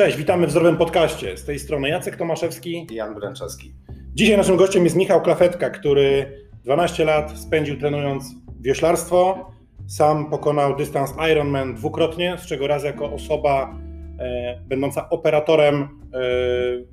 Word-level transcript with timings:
Cześć, 0.00 0.16
witamy 0.16 0.46
w 0.46 0.50
Zdrowym 0.50 0.76
Podcaście. 0.76 1.36
Z 1.36 1.44
tej 1.44 1.58
strony 1.58 1.88
Jacek 1.88 2.16
Tomaszewski 2.16 2.86
i 2.90 2.94
Jan 2.94 3.14
Bręczewski. 3.14 3.72
Dzisiaj 4.14 4.36
naszym 4.36 4.56
gościem 4.56 4.84
jest 4.84 4.96
Michał 4.96 5.22
Klafetka, 5.22 5.70
który 5.70 6.26
12 6.64 7.04
lat 7.04 7.38
spędził 7.38 7.78
trenując 7.78 8.24
wioślarstwo. 8.60 9.50
Sam 9.86 10.30
pokonał 10.30 10.76
dystans 10.76 11.14
Ironman 11.32 11.74
dwukrotnie, 11.74 12.36
z 12.38 12.46
czego 12.46 12.66
raz 12.66 12.84
jako 12.84 13.12
osoba 13.12 13.78
e, 14.18 14.60
będąca 14.66 15.10
operatorem 15.10 15.82
e, 15.82 15.88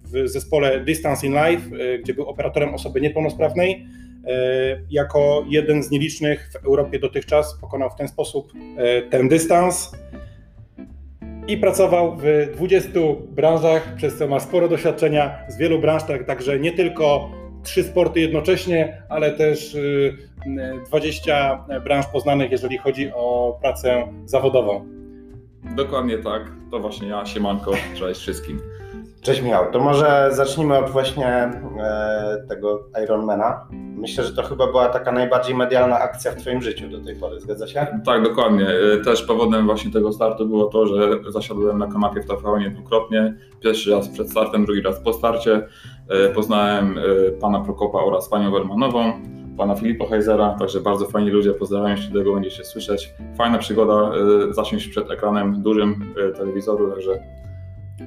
w 0.03 0.23
zespole 0.25 0.79
Distance 0.79 1.27
in 1.27 1.33
Life, 1.33 1.75
e, 1.75 1.99
gdzie 1.99 2.13
był 2.13 2.25
operatorem 2.25 2.73
osoby 2.73 3.01
niepełnosprawnej. 3.01 3.85
E, 4.27 4.81
jako 4.89 5.45
jeden 5.49 5.83
z 5.83 5.91
nielicznych 5.91 6.49
w 6.53 6.65
Europie 6.65 6.99
dotychczas 6.99 7.57
pokonał 7.61 7.89
w 7.89 7.95
ten 7.95 8.07
sposób 8.07 8.53
e, 8.77 9.01
ten 9.01 9.29
dystans 9.29 9.91
i 11.47 11.57
pracował 11.57 12.17
w 12.17 12.55
20 12.55 12.89
branżach, 13.29 13.95
przez 13.95 14.17
co 14.17 14.27
ma 14.27 14.39
sporo 14.39 14.67
doświadczenia 14.67 15.35
z 15.47 15.57
wielu 15.57 15.79
branż, 15.79 16.03
tak, 16.03 16.23
także 16.23 16.59
nie 16.59 16.71
tylko 16.71 17.31
trzy 17.63 17.83
sporty 17.83 18.19
jednocześnie, 18.19 19.01
ale 19.09 19.31
też 19.31 19.77
20 20.87 21.65
y, 21.77 21.81
branż 21.81 22.05
poznanych, 22.05 22.51
jeżeli 22.51 22.77
chodzi 22.77 23.11
o 23.13 23.57
pracę 23.61 24.07
zawodową. 24.25 24.85
Dokładnie 25.75 26.17
tak, 26.17 26.51
to 26.71 26.79
właśnie 26.79 27.07
ja, 27.07 27.25
siemanko, 27.25 27.71
cześć 27.95 28.21
wszystkim. 28.21 28.61
Cześć 29.21 29.41
Michał, 29.41 29.71
to 29.71 29.79
może 29.79 30.29
zacznijmy 30.31 30.77
od 30.77 30.89
właśnie 30.89 31.27
e, 31.27 32.45
tego 32.49 32.87
Ironmana. 33.03 33.67
Myślę, 33.97 34.23
że 34.23 34.33
to 34.33 34.43
chyba 34.43 34.67
była 34.67 34.89
taka 34.89 35.11
najbardziej 35.11 35.55
medialna 35.55 35.99
akcja 35.99 36.31
w 36.31 36.35
Twoim 36.35 36.61
życiu 36.61 36.89
do 36.89 36.99
tej 36.99 37.15
pory, 37.15 37.39
zgadza 37.39 37.67
się? 37.67 37.87
Tak, 38.05 38.23
dokładnie. 38.23 38.67
E, 38.69 38.97
też 38.97 39.23
powodem 39.23 39.65
właśnie 39.65 39.91
tego 39.91 40.13
startu 40.13 40.47
było 40.47 40.65
to, 40.65 40.87
że 40.87 41.09
zasiadłem 41.27 41.77
na 41.77 41.87
kanapie 41.87 42.21
w 42.21 42.25
TVN 42.25 42.73
dwukrotnie. 42.73 43.35
Pierwszy 43.59 43.91
raz 43.91 44.09
przed 44.09 44.29
startem, 44.31 44.65
drugi 44.65 44.81
raz 44.81 44.99
po 44.99 45.13
starcie. 45.13 45.67
E, 46.09 46.29
poznałem 46.29 46.97
e, 46.97 47.31
pana 47.31 47.59
Prokopa 47.59 47.99
oraz 47.99 48.29
panią 48.29 48.51
Wermanową 48.51 49.13
pana 49.57 49.75
Filipa 49.75 50.05
Heizera, 50.05 50.55
także 50.59 50.81
bardzo 50.81 51.05
fajni 51.05 51.29
ludzie, 51.29 51.53
pozdrawiam 51.53 51.97
się, 51.97 52.13
tego 52.13 52.33
będziecie 52.33 52.63
słyszeć. 52.63 53.13
Fajna 53.37 53.57
przygoda, 53.57 54.11
zasiąść 54.51 54.87
przed 54.87 55.11
ekranem 55.11 55.61
dużym 55.61 56.13
telewizoru, 56.37 56.91
także 56.91 57.19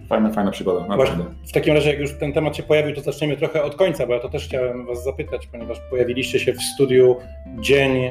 Fajna, 0.09 0.31
fajna 0.31 0.51
przygoda. 0.51 0.87
Naprawdę. 0.87 1.25
W 1.49 1.53
takim 1.53 1.75
razie, 1.75 1.91
jak 1.91 1.99
już 1.99 2.19
ten 2.19 2.33
temat 2.33 2.57
się 2.57 2.63
pojawił, 2.63 2.95
to 2.95 3.01
zaczniemy 3.01 3.37
trochę 3.37 3.63
od 3.63 3.77
końca, 3.77 4.07
bo 4.07 4.15
ja 4.15 4.21
to 4.21 4.29
też 4.29 4.45
chciałem 4.45 4.87
Was 4.87 5.05
zapytać, 5.05 5.47
ponieważ 5.47 5.81
pojawiliście 5.91 6.41
się 6.41 6.53
w 6.53 6.63
studiu 6.63 7.17
dzień 7.61 7.95
yy, 8.03 8.11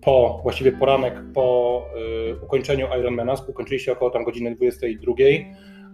po, 0.00 0.40
właściwie 0.42 0.72
poranek 0.72 1.14
po 1.34 1.82
yy, 2.28 2.36
ukończeniu 2.42 2.86
Ironmana, 3.00 3.34
ukończyliście 3.48 3.92
około 3.92 4.10
tam 4.10 4.24
godziny 4.24 4.54
22, 4.54 5.14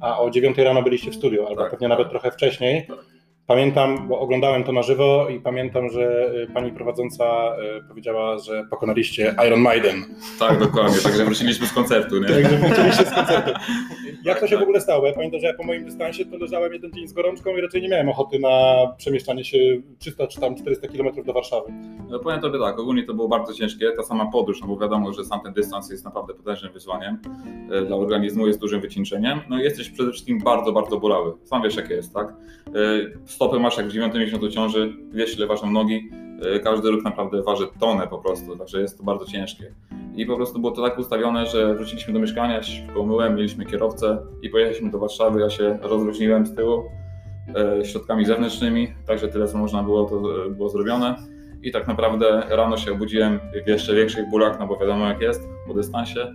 a 0.01 0.21
o 0.21 0.31
9 0.31 0.59
rano 0.59 0.83
byliście 0.83 1.11
w 1.11 1.15
studiu, 1.15 1.47
albo 1.47 1.63
tak, 1.63 1.71
pewnie 1.71 1.89
tak. 1.89 1.99
nawet 1.99 2.11
trochę 2.11 2.31
wcześniej. 2.31 2.87
Tak. 2.87 3.20
Pamiętam, 3.51 4.09
bo 4.09 4.21
oglądałem 4.21 4.65
to 4.65 4.73
na 4.73 4.83
żywo 4.83 5.29
i 5.29 5.41
pamiętam, 5.41 5.89
że 5.89 6.33
y, 6.35 6.47
pani 6.55 6.73
prowadząca 6.73 7.57
y, 7.79 7.89
powiedziała, 7.89 8.39
że 8.39 8.67
pokonaliście 8.71 9.35
Iron 9.47 9.61
Maiden. 9.61 10.05
Tak, 10.39 10.59
dokładnie, 10.59 10.99
także 10.99 11.25
wróciliśmy 11.25 11.67
z 11.67 11.73
koncertu. 11.73 12.19
Nie? 12.19 12.29
Także 12.29 12.57
wróciliście 12.57 13.05
z 13.05 13.15
koncertu. 13.15 13.51
Jak 14.25 14.41
to 14.41 14.47
się 14.47 14.59
w 14.59 14.63
ogóle 14.63 14.81
stało? 14.81 15.07
Ja 15.07 15.13
pamiętam, 15.13 15.41
że 15.41 15.47
ja 15.47 15.55
po 15.55 15.65
moim 15.65 15.85
dystansie 15.85 16.25
to 16.25 16.37
leżałem 16.37 16.73
jeden 16.73 16.93
dzień 16.93 17.09
z 17.09 17.13
gorączką 17.13 17.57
i 17.57 17.61
raczej 17.61 17.83
nie 17.83 17.89
miałem 17.89 18.09
ochoty 18.09 18.39
na 18.39 18.87
przemieszczanie 18.97 19.45
się 19.45 19.59
300 19.99 20.27
czy 20.27 20.41
tam 20.41 20.57
400 20.57 20.89
km 20.89 21.25
do 21.25 21.33
Warszawy. 21.33 21.73
No 22.11 22.19
powiem 22.19 22.41
tobie 22.41 22.59
tak, 22.59 22.79
ogólnie 22.79 23.05
to 23.05 23.15
było 23.15 23.29
bardzo 23.29 23.55
ciężkie, 23.55 23.93
ta 23.97 24.03
sama 24.03 24.31
podróż, 24.31 24.61
no 24.61 24.67
bo 24.67 24.77
wiadomo, 24.77 25.13
że 25.13 25.25
sam 25.25 25.41
ten 25.41 25.53
dystans 25.53 25.91
jest 25.91 26.05
naprawdę 26.05 26.35
potężnym 26.35 26.73
wyzwaniem. 26.73 27.19
Y, 27.83 27.87
dla 27.87 27.97
organizmu 27.97 28.47
jest 28.47 28.61
dużym 28.61 28.81
wycieńczeniem. 28.81 29.41
No 29.49 29.61
i 29.61 29.63
jesteś 29.63 29.91
przede 29.91 30.11
wszystkim 30.11 30.39
bardzo, 30.39 30.73
bardzo 30.73 31.01
bolały. 31.01 31.33
Sam 31.45 31.63
wiesz 31.63 31.77
jakie 31.77 31.95
jest, 31.95 32.15
tak? 32.15 32.35
Stopy 33.41 33.59
masz 33.59 33.77
jak 33.77 33.87
w 33.87 33.93
9 33.93 34.15
miesiącu 34.15 34.51
ciąży, 34.51 34.93
wiesz 35.13 35.37
ile 35.37 35.47
ważą 35.47 35.71
nogi, 35.71 36.11
e, 36.43 36.59
każdy 36.59 36.91
ruch 36.91 37.05
naprawdę 37.05 37.43
waży 37.43 37.67
tonę 37.81 38.07
po 38.07 38.19
prostu, 38.19 38.57
także 38.57 38.81
jest 38.81 38.99
to 38.99 39.05
bardzo 39.05 39.27
ciężkie. 39.27 39.75
I 40.17 40.27
po 40.27 40.37
prostu 40.37 40.59
było 40.59 40.73
to 40.73 40.83
tak 40.83 40.99
ustawione, 40.99 41.47
że 41.47 41.75
wróciliśmy 41.75 42.13
do 42.13 42.21
mieszkania, 42.21 42.63
szybko 42.63 43.01
umyłem, 43.01 43.35
mieliśmy 43.35 43.67
kierowcę 43.67 44.19
i 44.43 44.51
pojechaliśmy 44.51 44.91
do 44.91 44.99
Warszawy, 44.99 45.41
ja 45.41 45.51
się 45.51 45.79
rozluźniłem 45.83 46.47
z 46.47 46.55
tyłu 46.55 46.83
e, 47.57 47.85
środkami 47.85 48.25
zewnętrznymi, 48.25 48.89
także 49.07 49.29
tyle 49.29 49.49
co 49.49 49.59
można 49.59 49.83
było, 49.83 50.05
to 50.05 50.47
e, 50.47 50.51
było 50.51 50.69
zrobione. 50.69 51.17
I 51.63 51.73
tak 51.73 51.89
naprawdę 51.89 52.43
rano 52.49 52.77
się 52.77 52.93
obudziłem 52.93 53.41
w 53.65 53.69
jeszcze 53.69 53.95
większych 53.95 54.31
bólach, 54.31 54.61
no 54.61 54.67
bo 54.67 54.77
wiadomo 54.77 55.09
jak 55.09 55.21
jest 55.21 55.43
po 55.67 55.75
dystansie 55.75 56.33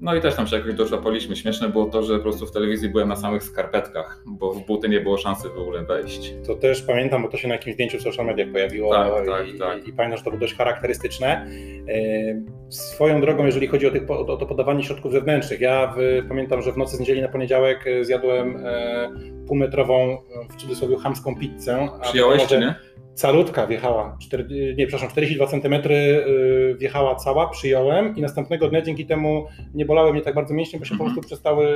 no 0.00 0.14
i 0.14 0.20
też 0.20 0.34
tam 0.34 0.46
się 0.46 0.56
jakoś 0.56 0.74
doszłapaliśmy. 0.74 1.36
Śmieszne 1.36 1.68
było 1.68 1.86
to, 1.86 2.02
że 2.02 2.16
po 2.16 2.22
prostu 2.22 2.46
w 2.46 2.52
telewizji 2.52 2.88
byłem 2.88 3.08
na 3.08 3.16
samych 3.16 3.42
skarpetkach, 3.42 4.22
bo 4.26 4.52
w 4.52 4.66
buty 4.66 4.88
nie 4.88 5.00
było 5.00 5.18
szansy 5.18 5.48
w 5.48 5.58
ogóle 5.58 5.84
wejść. 5.84 6.34
To 6.46 6.54
też 6.54 6.82
pamiętam, 6.82 7.22
bo 7.22 7.28
to 7.28 7.36
się 7.36 7.48
na 7.48 7.54
jakimś 7.54 7.74
zdjęciu 7.74 7.98
w 7.98 8.02
social 8.02 8.26
mediach 8.26 8.52
pojawiło 8.52 8.92
tak, 8.92 9.26
tak, 9.26 9.48
i, 9.48 9.58
tak. 9.58 9.88
i 9.88 9.92
pamiętam, 9.92 10.18
że 10.18 10.24
to 10.24 10.30
było 10.30 10.40
dość 10.40 10.54
charakterystyczne. 10.54 11.46
E, 11.88 12.42
swoją 12.68 13.20
drogą, 13.20 13.46
jeżeli 13.46 13.66
chodzi 13.66 13.86
o, 13.86 13.90
tych, 13.90 14.10
o 14.10 14.36
to 14.36 14.46
podawanie 14.46 14.84
środków 14.84 15.12
zewnętrznych, 15.12 15.60
ja 15.60 15.94
w, 15.96 16.26
pamiętam, 16.28 16.62
że 16.62 16.72
w 16.72 16.76
nocy 16.76 16.96
z 16.96 17.00
niedzieli 17.00 17.22
na 17.22 17.28
poniedziałek 17.28 17.86
e, 17.86 18.04
zjadłem 18.04 18.56
e, 18.56 19.10
półmetrową, 19.48 20.18
w 20.50 20.56
cudzysłowie, 20.56 20.96
chamską 20.96 21.36
pizzę. 21.36 21.88
Przyjąłeś 22.02 22.46
czy 22.46 22.58
nie? 22.58 22.74
Calutka 23.16 23.66
wjechała, 23.66 24.16
4, 24.20 24.74
nie, 24.76 24.86
przepraszam, 24.86 25.10
42 25.10 25.46
cm 25.46 25.74
y, 25.74 26.76
wjechała 26.78 27.14
cała, 27.14 27.48
przyjąłem 27.48 28.16
i 28.16 28.20
następnego 28.20 28.68
dnia 28.68 28.82
dzięki 28.82 29.06
temu 29.06 29.46
nie 29.74 29.84
bolały 29.84 30.12
mnie 30.12 30.22
tak 30.22 30.34
bardzo 30.34 30.54
mięśnie, 30.54 30.78
bo 30.78 30.84
się 30.84 30.88
po 30.88 31.04
mhm. 31.04 31.14
prostu 31.14 31.26
przestały 31.26 31.66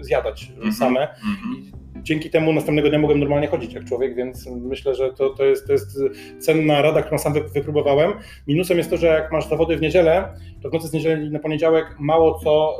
zjadać 0.00 0.52
mm 0.56 0.70
-hmm. 0.70 0.74
same. 0.74 1.00
-hmm 1.00 1.78
dzięki 2.02 2.30
temu 2.30 2.52
następnego 2.52 2.88
dnia 2.88 2.98
mogłem 2.98 3.20
normalnie 3.20 3.46
chodzić 3.46 3.72
jak 3.72 3.84
człowiek, 3.84 4.14
więc 4.14 4.46
myślę, 4.46 4.94
że 4.94 5.12
to, 5.12 5.30
to, 5.30 5.44
jest, 5.44 5.66
to 5.66 5.72
jest 5.72 6.00
cenna 6.38 6.82
rada, 6.82 7.02
którą 7.02 7.18
sam 7.18 7.32
wypróbowałem. 7.54 8.12
Minusem 8.46 8.78
jest 8.78 8.90
to, 8.90 8.96
że 8.96 9.06
jak 9.06 9.32
masz 9.32 9.48
zawody 9.48 9.76
w 9.76 9.80
niedzielę, 9.80 10.28
to 10.62 10.70
w 10.70 10.72
nocy 10.72 10.88
z 10.88 10.92
niedzieli 10.92 11.30
na 11.30 11.38
poniedziałek 11.38 11.96
mało 11.98 12.38
co, 12.38 12.78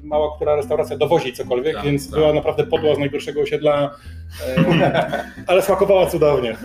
yy, 0.00 0.08
mała 0.08 0.36
która 0.36 0.56
restauracja 0.56 0.96
dowozi 0.96 1.32
cokolwiek, 1.32 1.74
tak, 1.74 1.84
więc 1.84 2.10
tak. 2.10 2.20
była 2.20 2.32
naprawdę 2.32 2.66
podła 2.66 2.94
z 2.94 2.98
najgorszego 2.98 3.40
osiedla, 3.40 3.94
ale 5.46 5.62
smakowała 5.62 6.06
cudownie. 6.06 6.56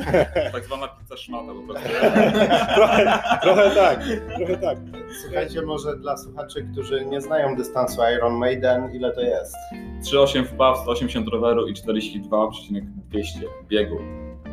Tak 0.52 0.66
zwana 0.66 0.88
pizza 0.88 1.18
szmata 1.18 1.54
po 1.54 1.74
prostu. 1.74 1.90
trochę, 2.76 3.20
trochę 3.42 3.72
tak, 3.76 4.00
trochę 4.38 4.58
tak. 4.58 4.78
Słuchajcie, 5.24 5.62
może 5.62 5.98
dla 5.98 6.18
słuchaczy, 6.18 6.68
którzy 6.72 7.06
nie 7.06 7.22
znają 7.22 7.56
dystansu 7.56 8.02
Iron 8.18 8.34
Maiden, 8.34 8.92
ile 8.94 9.12
to 9.12 9.22
jest? 9.22 9.56
3,8 10.14 10.46
wpaw, 10.46 10.78
180 10.78 11.28
roweru 11.28 11.68
i 11.68 11.74
42,200 11.74 13.40
biegu. 13.68 13.98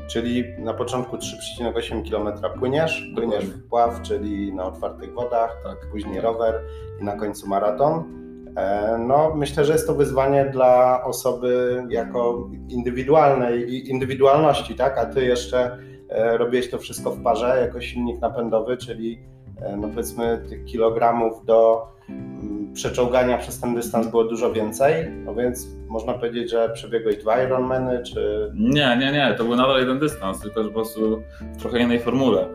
Czyli 0.09 0.44
na 0.59 0.75
początku 0.75 1.16
3,8 1.16 2.10
km 2.10 2.59
płyniesz, 2.59 3.04
płyniesz 3.15 3.44
w 3.44 3.69
pław, 3.69 4.03
czyli 4.03 4.53
na 4.53 4.65
otwartych 4.65 5.15
wodach, 5.15 5.56
tak. 5.65 5.91
później 5.91 6.21
rower 6.21 6.60
i 7.00 7.04
na 7.04 7.16
końcu 7.16 7.48
maraton. 7.48 8.21
E, 8.56 8.98
no, 8.98 9.34
myślę, 9.34 9.64
że 9.64 9.72
jest 9.72 9.86
to 9.86 9.94
wyzwanie 9.94 10.44
dla 10.44 11.04
osoby 11.04 11.82
jako 11.88 12.48
indywidualnej 12.68 13.88
indywidualności, 13.90 14.74
tak? 14.74 14.98
A 14.98 15.06
ty 15.06 15.24
jeszcze 15.24 15.78
e, 16.08 16.38
robiłeś 16.38 16.70
to 16.70 16.78
wszystko 16.78 17.10
w 17.10 17.22
parze 17.22 17.58
jako 17.60 17.80
silnik 17.80 18.20
napędowy, 18.20 18.76
czyli 18.76 19.18
e, 19.62 19.76
no 19.76 19.88
powiedzmy 19.88 20.44
tych 20.48 20.64
kilogramów 20.64 21.44
do 21.44 21.86
mm, 22.08 22.72
przeczołgania 22.72 23.38
przez 23.38 23.60
ten 23.60 23.74
dystans 23.74 24.06
było 24.06 24.24
dużo 24.24 24.52
więcej, 24.52 25.10
no 25.24 25.34
więc 25.34 25.68
można 25.88 26.14
powiedzieć, 26.14 26.50
że 26.50 26.70
przebiegłeś 26.74 27.16
dwa 27.16 27.42
Ironmany, 27.42 28.02
czy... 28.02 28.52
Nie, 28.54 28.96
nie, 29.00 29.12
nie, 29.12 29.34
to 29.38 29.44
był 29.44 29.56
nadal 29.56 29.80
jeden 29.80 29.98
dystans, 29.98 30.40
tylko 30.40 30.64
po 30.64 30.70
prostu 30.70 31.22
w 31.40 31.56
trochę 31.60 31.78
innej 31.78 32.00
formule. 32.00 32.48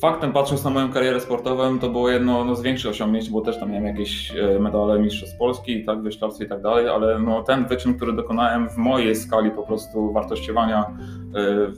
Faktem, 0.00 0.32
patrząc 0.32 0.64
na 0.64 0.70
moją 0.70 0.92
karierę 0.92 1.20
sportową, 1.20 1.78
to 1.78 1.88
było 1.90 2.10
jedno 2.10 2.44
no, 2.44 2.54
z 2.54 2.62
większych 2.62 2.90
osiągnięć, 2.90 3.30
bo 3.30 3.40
też 3.40 3.60
tam 3.60 3.70
miałem 3.70 3.86
jakieś 3.86 4.36
e, 4.36 4.58
medale 4.58 4.98
mistrzostw 4.98 5.38
Polski, 5.38 5.84
tak, 5.84 6.02
wyślarstwie 6.02 6.44
i 6.44 6.48
tak 6.48 6.62
dalej, 6.62 6.88
ale 6.88 7.18
no, 7.18 7.42
ten 7.42 7.66
wyczyn, 7.66 7.94
który 7.94 8.12
dokonałem 8.12 8.68
w 8.68 8.76
mojej 8.76 9.16
skali 9.16 9.50
po 9.50 9.62
prostu 9.62 10.12
wartościowania 10.12 10.96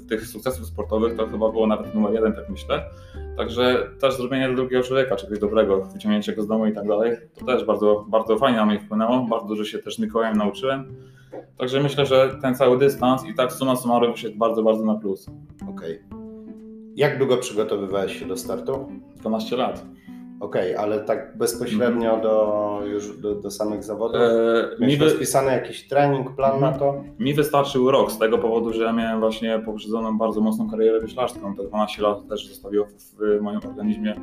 y, 0.04 0.06
tych 0.08 0.26
sukcesów 0.26 0.66
sportowych, 0.66 1.16
to 1.16 1.26
chyba 1.26 1.50
było 1.50 1.66
nawet 1.66 1.94
numer 1.94 2.12
jeden, 2.12 2.32
tak 2.32 2.48
myślę. 2.48 2.84
Także 3.36 3.88
też 4.00 4.16
zrobienie 4.16 4.46
dla 4.46 4.56
drugiego 4.56 4.82
człowieka, 4.82 5.16
czegoś 5.16 5.38
dobrego, 5.38 5.80
wyciągnięcie 5.80 6.32
go 6.32 6.42
z 6.42 6.46
domu 6.46 6.66
i 6.66 6.72
tak 6.72 6.88
dalej, 6.88 7.16
to 7.38 7.46
też 7.46 7.64
bardzo, 7.64 8.04
bardzo 8.08 8.38
fajnie 8.38 8.58
na 8.58 8.66
mnie 8.66 8.80
wpłynęło, 8.80 9.26
bardzo 9.30 9.48
dużo 9.48 9.64
się 9.64 9.78
też 9.78 9.98
Mikołajem 9.98 10.36
nauczyłem. 10.36 10.94
Także 11.58 11.80
myślę, 11.80 12.06
że 12.06 12.36
ten 12.42 12.54
cały 12.54 12.78
dystans 12.78 13.24
i 13.26 13.34
tak 13.34 13.52
suma 13.52 13.76
summarum 13.76 14.12
wyszedł 14.12 14.38
bardzo, 14.38 14.62
bardzo 14.62 14.84
na 14.84 14.94
plus. 14.94 15.26
Okej. 15.68 16.00
Okay. 16.06 16.19
Jak 16.96 17.18
długo 17.18 17.36
przygotowywałeś 17.36 18.18
się 18.18 18.26
do 18.26 18.36
startu? 18.36 18.88
12 19.16 19.56
lat. 19.56 19.86
Okej, 20.40 20.74
okay, 20.74 20.84
ale 20.84 21.00
tak 21.00 21.38
bezpośrednio 21.38 22.10
mm. 22.10 22.22
do, 22.22 22.80
już 22.86 23.20
do, 23.20 23.34
do 23.34 23.50
samych 23.50 23.84
zawodów? 23.84 24.20
E, 24.20 24.86
mi 24.86 24.96
wy... 24.96 25.04
rozpisany 25.04 25.52
jakiś 25.52 25.88
trening, 25.88 26.36
plan 26.36 26.60
na 26.60 26.72
to? 26.72 27.04
Mi 27.18 27.34
wystarczył 27.34 27.90
rok 27.90 28.12
z 28.12 28.18
tego 28.18 28.38
powodu, 28.38 28.72
że 28.72 28.84
ja 28.84 28.92
miałem 28.92 29.20
właśnie 29.20 29.62
poprzedzoną 29.64 30.18
bardzo 30.18 30.40
mocną 30.40 30.70
karierę 30.70 31.00
wyślarską. 31.00 31.56
Te 31.56 31.64
12 31.64 32.02
lat 32.02 32.28
też 32.28 32.48
zostawiło 32.48 32.86
w 32.86 33.40
moim 33.42 33.60
organizmie 33.68 34.14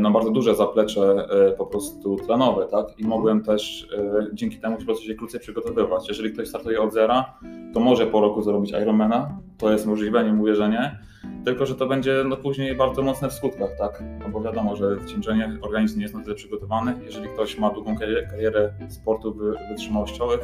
no, 0.00 0.10
bardzo 0.10 0.30
duże 0.30 0.54
zaplecze 0.54 1.28
e, 1.30 1.52
po 1.52 1.66
prostu 1.66 2.16
tlenowe, 2.16 2.66
tak? 2.70 2.86
I 2.98 3.04
mogłem 3.06 3.42
też 3.42 3.88
e, 3.98 4.26
dzięki 4.32 4.56
temu 4.56 4.76
po 4.76 4.84
prostu 4.84 5.04
się 5.04 5.14
krócej 5.14 5.40
przygotowywać. 5.40 6.08
Jeżeli 6.08 6.32
ktoś 6.32 6.48
startuje 6.48 6.82
od 6.82 6.92
zera, 6.92 7.38
to 7.74 7.80
może 7.80 8.06
po 8.06 8.20
roku 8.20 8.42
zrobić 8.42 8.70
Ironmana, 8.70 9.38
to 9.58 9.72
jest 9.72 9.86
możliwe, 9.86 10.24
nie 10.24 10.32
mówię, 10.32 10.54
że 10.54 10.68
nie 10.68 10.98
tylko 11.44 11.66
że 11.66 11.74
to 11.74 11.86
będzie 11.86 12.24
no, 12.28 12.36
później 12.36 12.74
bardzo 12.74 13.02
mocne 13.02 13.28
w 13.28 13.32
skutkach, 13.32 13.76
tak? 13.78 14.02
No 14.20 14.28
bo 14.28 14.40
wiadomo, 14.40 14.76
że 14.76 14.96
wycieńczenie 14.96 15.58
organizm 15.62 15.96
nie 15.96 16.02
jest 16.02 16.14
na 16.14 16.22
tyle 16.22 16.34
przygotowany. 16.34 16.94
Jeżeli 17.04 17.28
ktoś 17.28 17.58
ma 17.58 17.70
długą 17.70 17.96
karierę 18.30 18.72
sportów 18.88 19.36
wytrzymałościowych, 19.70 20.40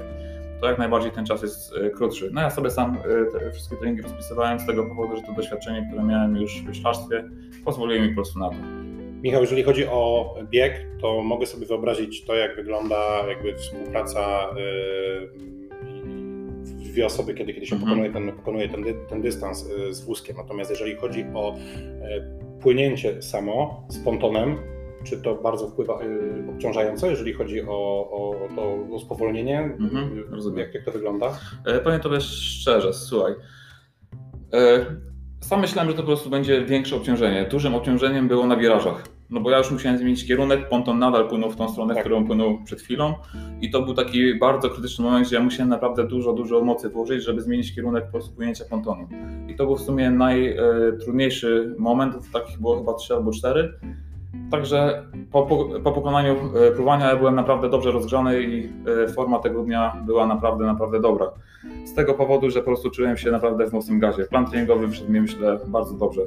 to 0.61 0.67
jak 0.67 0.79
najbardziej 0.79 1.11
ten 1.11 1.27
czas 1.27 1.43
jest 1.43 1.75
e, 1.77 1.91
krótszy. 1.91 2.31
No 2.33 2.41
ja 2.41 2.51
sobie 2.51 2.71
sam 2.71 2.97
e, 2.97 3.39
te 3.39 3.51
wszystkie 3.53 3.77
treningi 3.77 4.03
rozpisywałem 4.03 4.61
z 4.61 4.67
tego 4.67 4.87
powodu, 4.87 5.17
że 5.17 5.23
to 5.23 5.33
doświadczenie, 5.33 5.87
które 5.89 6.03
miałem 6.03 6.37
już 6.37 6.63
w 6.63 6.67
wyślarstwie, 6.67 7.31
pozwoliło 7.65 8.03
mi 8.03 8.09
po 8.09 8.15
prostu 8.15 8.39
na 8.39 8.49
to. 8.49 8.57
Michał, 9.23 9.41
jeżeli 9.41 9.63
chodzi 9.63 9.87
o 9.87 10.35
bieg, 10.51 10.87
to 11.01 11.23
mogę 11.23 11.47
sobie 11.47 11.67
wyobrazić 11.67 12.25
to, 12.25 12.35
jak 12.35 12.57
wygląda 12.57 13.27
jakby 13.29 13.55
współpraca 13.55 14.21
yy 14.57 15.60
dwie 16.93 17.07
osoby, 17.07 17.35
kiedy, 17.35 17.55
kiedy 17.55 17.67
się 17.67 17.75
mhm. 17.75 17.91
pokonuje, 17.91 18.13
ten, 18.13 18.37
pokonuje 18.37 18.69
ten, 18.69 18.85
ten 19.09 19.23
dystans 19.23 19.67
y, 19.67 19.95
z 19.95 20.01
wózkiem. 20.01 20.37
Natomiast 20.37 20.71
jeżeli 20.71 20.97
chodzi 20.97 21.25
o 21.35 21.55
e, 21.55 22.41
płynięcie 22.61 23.23
samo 23.23 23.87
z 23.89 23.99
pontonem, 23.99 24.57
czy 25.05 25.23
to 25.23 25.35
bardzo 25.35 25.69
wpływa 25.69 26.03
y, 26.03 26.51
obciążająco, 26.51 27.11
jeżeli 27.11 27.33
chodzi 27.33 27.63
o, 27.63 28.11
o, 28.11 28.49
to, 28.57 28.95
o 28.95 28.99
spowolnienie? 28.99 29.59
Mhm, 29.61 30.25
jak, 30.57 30.75
jak 30.75 30.85
to 30.85 30.93
wygląda? 30.93 31.39
E, 31.67 31.81
powiem 31.81 32.01
Tobie 32.01 32.21
szczerze, 32.21 32.93
słuchaj. 32.93 33.35
Sam 35.41 35.61
myślałem, 35.61 35.91
że 35.91 35.97
to 35.97 36.03
po 36.03 36.07
prostu 36.07 36.31
będzie 36.31 36.65
większe 36.65 36.97
obciążenie. 36.97 37.47
Dużym 37.51 37.75
obciążeniem 37.75 38.29
było 38.29 38.47
na 38.47 38.57
wirażach 38.57 39.05
no 39.31 39.41
bo 39.41 39.51
ja 39.51 39.59
już 39.59 39.71
musiałem 39.71 39.99
zmienić 39.99 40.27
kierunek, 40.27 40.69
ponton 40.69 40.99
nadal 40.99 41.29
płynął 41.29 41.51
w 41.51 41.57
tą 41.57 41.69
stronę, 41.69 41.95
tak. 41.95 42.03
którą 42.03 42.27
płynął 42.27 42.65
przed 42.65 42.81
chwilą 42.81 43.15
i 43.61 43.71
to 43.71 43.83
był 43.83 43.95
taki 43.95 44.35
bardzo 44.35 44.71
krytyczny 44.71 45.05
moment, 45.05 45.29
że 45.29 45.37
ja 45.37 45.43
musiałem 45.43 45.69
naprawdę 45.69 46.07
dużo, 46.07 46.33
dużo 46.33 46.65
mocy 46.65 46.89
włożyć, 46.89 47.25
żeby 47.25 47.41
zmienić 47.41 47.75
kierunek 47.75 48.05
po 48.05 48.11
prostu 48.11 48.35
płynięcia 48.35 48.65
pontonu. 48.65 49.09
I 49.49 49.57
to 49.57 49.67
był 49.67 49.77
w 49.77 49.81
sumie 49.81 50.11
najtrudniejszy 50.11 51.75
moment, 51.79 52.15
takich 52.33 52.61
było 52.61 52.79
chyba 52.79 52.95
trzy 52.95 53.15
albo 53.15 53.33
cztery. 53.33 53.73
Także 54.51 55.03
po, 55.33 55.43
po, 55.43 55.81
po 55.81 55.93
pokonaniu 55.93 56.37
e, 56.69 56.71
pływania 56.71 57.07
ja 57.07 57.17
byłem 57.17 57.35
naprawdę 57.35 57.69
dobrze 57.69 57.91
rozgrzany 57.91 58.43
i 58.43 58.69
e, 59.05 59.09
forma 59.09 59.39
tego 59.39 59.63
dnia 59.63 59.97
była 60.07 60.27
naprawdę, 60.27 60.65
naprawdę 60.65 61.01
dobra. 61.01 61.31
Z 61.85 61.95
tego 61.95 62.15
powodu, 62.15 62.51
że 62.51 62.61
po 62.61 62.67
prostu 62.67 62.91
czułem 62.91 63.17
się 63.17 63.31
naprawdę 63.31 63.67
w 63.67 63.73
mocnym 63.73 63.99
gazie. 63.99 64.25
Plan 64.25 64.47
treningowy 64.47 64.89
wszedł 64.89 65.13
mi 65.13 65.21
myślę 65.21 65.59
bardzo 65.67 65.95
dobrze. 65.95 66.23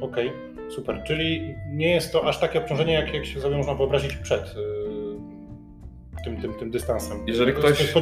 Okej. 0.00 0.28
Okay. 0.28 0.46
Super, 0.70 1.02
czyli 1.06 1.54
nie 1.72 1.94
jest 1.94 2.12
to 2.12 2.24
aż 2.24 2.40
takie 2.40 2.58
obciążenie, 2.58 2.92
jak, 2.92 3.14
jak 3.14 3.24
się 3.24 3.40
sobie 3.40 3.56
można 3.56 3.74
wyobrazić 3.74 4.16
przed 4.16 4.54
yy, 4.56 6.22
tym, 6.24 6.36
tym, 6.36 6.54
tym 6.54 6.70
dystansem. 6.70 7.18
Jeżeli 7.26 7.52
ktoś... 7.52 7.94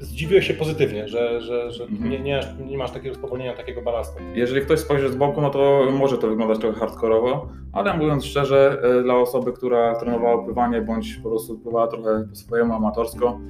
Zdziwiłeś 0.00 0.46
się 0.46 0.54
pozytywnie, 0.54 1.08
że, 1.08 1.40
że, 1.40 1.70
że 1.70 1.84
mhm. 1.84 2.10
nie, 2.10 2.20
nie, 2.20 2.40
nie, 2.66 2.78
masz 2.78 2.90
takiego 2.90 3.14
spowolnienia, 3.14 3.54
takiego 3.54 3.82
balastu. 3.82 4.22
Jeżeli 4.34 4.60
ktoś 4.60 4.80
spojrzy 4.80 5.08
z 5.08 5.16
boku, 5.16 5.40
no 5.40 5.50
to 5.50 5.88
może 5.92 6.18
to 6.18 6.28
wyglądać 6.28 6.58
trochę 6.58 6.78
hardkorowo, 6.80 7.48
ale 7.72 7.96
mówiąc 7.96 8.24
szczerze, 8.24 8.82
yy, 8.96 9.02
dla 9.02 9.14
osoby, 9.14 9.52
która 9.52 9.94
trenowała 9.94 10.44
pływanie 10.44 10.82
bądź 10.82 11.16
po 11.22 11.28
prostu 11.28 11.58
pływała 11.58 11.86
trochę 11.86 12.26
po 12.30 12.36
swojemu 12.36 12.74
amatorsko, 12.74 13.40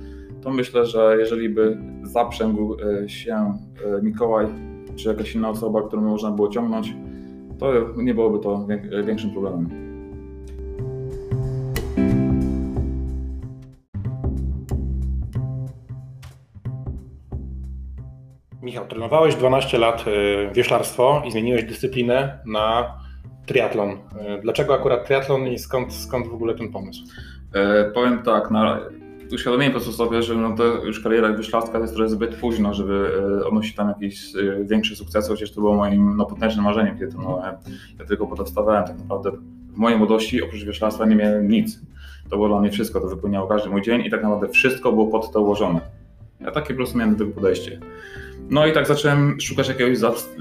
to 0.42 0.50
myślę, 0.50 0.86
że 0.86 1.16
jeżeli 1.18 1.48
by 1.48 1.78
zaprzęgł 2.02 2.76
yy, 2.78 3.08
się 3.08 3.54
yy, 3.92 4.02
Mikołaj 4.02 4.46
czy 4.96 5.08
jakaś 5.08 5.34
inna 5.34 5.48
osoba, 5.48 5.82
którą 5.82 6.02
można 6.02 6.30
było 6.30 6.48
ciągnąć, 6.48 6.94
to 7.58 7.72
nie 7.96 8.14
byłoby 8.14 8.38
to 8.38 8.66
większym 9.04 9.30
problemem. 9.30 9.85
Michał, 18.66 18.86
trenowałeś 18.86 19.34
12 19.34 19.78
lat 19.78 20.04
e, 20.06 20.52
wioślarstwo 20.54 21.22
i 21.26 21.30
zmieniłeś 21.30 21.64
dyscyplinę 21.64 22.38
na 22.46 22.94
triatlon. 23.46 23.90
E, 23.90 24.38
dlaczego 24.42 24.74
akurat 24.74 25.06
triatlon 25.06 25.46
i 25.46 25.58
skąd, 25.58 25.94
skąd 25.94 26.26
w 26.28 26.34
ogóle 26.34 26.54
ten 26.54 26.72
pomysł? 26.72 27.02
E, 27.54 27.90
powiem 27.90 28.22
tak, 28.22 28.50
na, 28.50 28.80
uświadomiłem 29.32 29.72
po 29.72 29.80
prostu 29.80 29.92
sobie, 29.92 30.22
że 30.22 30.34
no 30.34 30.56
to 30.56 30.64
już 30.64 31.00
kariera 31.00 31.32
wyślastka 31.32 31.72
to 31.72 31.80
jest 31.80 31.94
trochę 31.94 32.08
zbyt 32.08 32.34
późno, 32.34 32.74
żeby 32.74 33.10
e, 33.42 33.46
odnosić 33.46 33.74
tam 33.74 33.88
jakiś 33.88 34.36
e, 34.36 34.64
większy 34.64 34.96
sukces, 34.96 35.28
chociaż 35.28 35.50
to 35.50 35.60
było 35.60 35.74
moim 35.74 36.16
no, 36.16 36.26
potężnym 36.26 36.64
marzeniem, 36.64 36.98
kiedy 36.98 37.12
trenowałem. 37.12 37.54
Ja 37.98 38.04
tylko 38.04 38.26
podstawałem 38.26 38.84
tak 38.84 38.98
naprawdę 38.98 39.30
w 39.72 39.76
mojej 39.76 39.98
młodości 39.98 40.42
oprócz 40.42 40.64
wyślarstwa 40.64 41.06
nie 41.06 41.16
miałem 41.16 41.48
nic. 41.48 41.80
To 42.30 42.36
było 42.36 42.48
dla 42.48 42.60
mnie 42.60 42.70
wszystko, 42.70 43.00
to 43.00 43.08
wypełniało 43.08 43.48
każdy 43.48 43.70
mój 43.70 43.82
dzień 43.82 44.00
i 44.00 44.10
tak 44.10 44.22
naprawdę 44.22 44.48
wszystko 44.48 44.92
było 44.92 45.06
pod 45.06 45.32
to 45.32 45.40
ułożone. 45.40 45.80
Ja 46.40 46.50
takie 46.50 46.68
po 46.68 46.76
prostu 46.76 46.98
miałem 46.98 47.14
do 47.14 47.18
tego 47.18 47.34
podejście. 47.34 47.80
No 48.50 48.66
i 48.66 48.72
tak 48.72 48.86
zacząłem 48.86 49.40
szukać 49.40 49.68
jakiegoś 49.68 49.98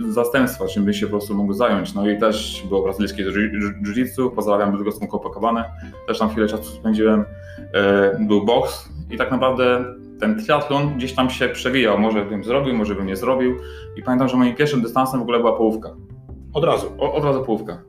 zastępstwa, 0.09 0.67
czym 0.67 0.85
by 0.85 0.93
się 0.93 1.05
po 1.05 1.11
prostu 1.11 1.35
mógł 1.35 1.53
zająć. 1.53 1.93
No 1.93 2.09
i 2.09 2.17
też 2.17 2.63
było 2.69 2.83
brazylijskie 2.83 3.23
jiu-jitsu, 3.23 4.31
pozdrawiam 4.31 4.71
Bydgoską 4.71 5.07
Copacabana, 5.07 5.65
też 6.07 6.19
tam 6.19 6.29
chwilę 6.29 6.47
czasu 6.47 6.63
spędziłem. 6.63 7.25
E, 7.73 8.17
był 8.19 8.45
boks 8.45 8.89
i 9.11 9.17
tak 9.17 9.31
naprawdę 9.31 9.85
ten 10.19 10.43
triatlon 10.43 10.97
gdzieś 10.97 11.13
tam 11.13 11.29
się 11.29 11.49
przewijał. 11.49 11.99
Może 11.99 12.25
bym 12.25 12.43
zrobił, 12.43 12.75
może 12.75 12.95
bym 12.95 13.07
nie 13.07 13.15
zrobił. 13.15 13.55
I 13.97 14.03
pamiętam, 14.03 14.29
że 14.29 14.37
moim 14.37 14.55
pierwszym 14.55 14.81
dystansem 14.81 15.19
w 15.19 15.23
ogóle 15.23 15.39
była 15.39 15.57
połówka. 15.57 15.95
Od 16.53 16.63
razu? 16.63 16.87
O, 16.97 17.13
od 17.13 17.23
razu 17.23 17.43
połówka. 17.43 17.81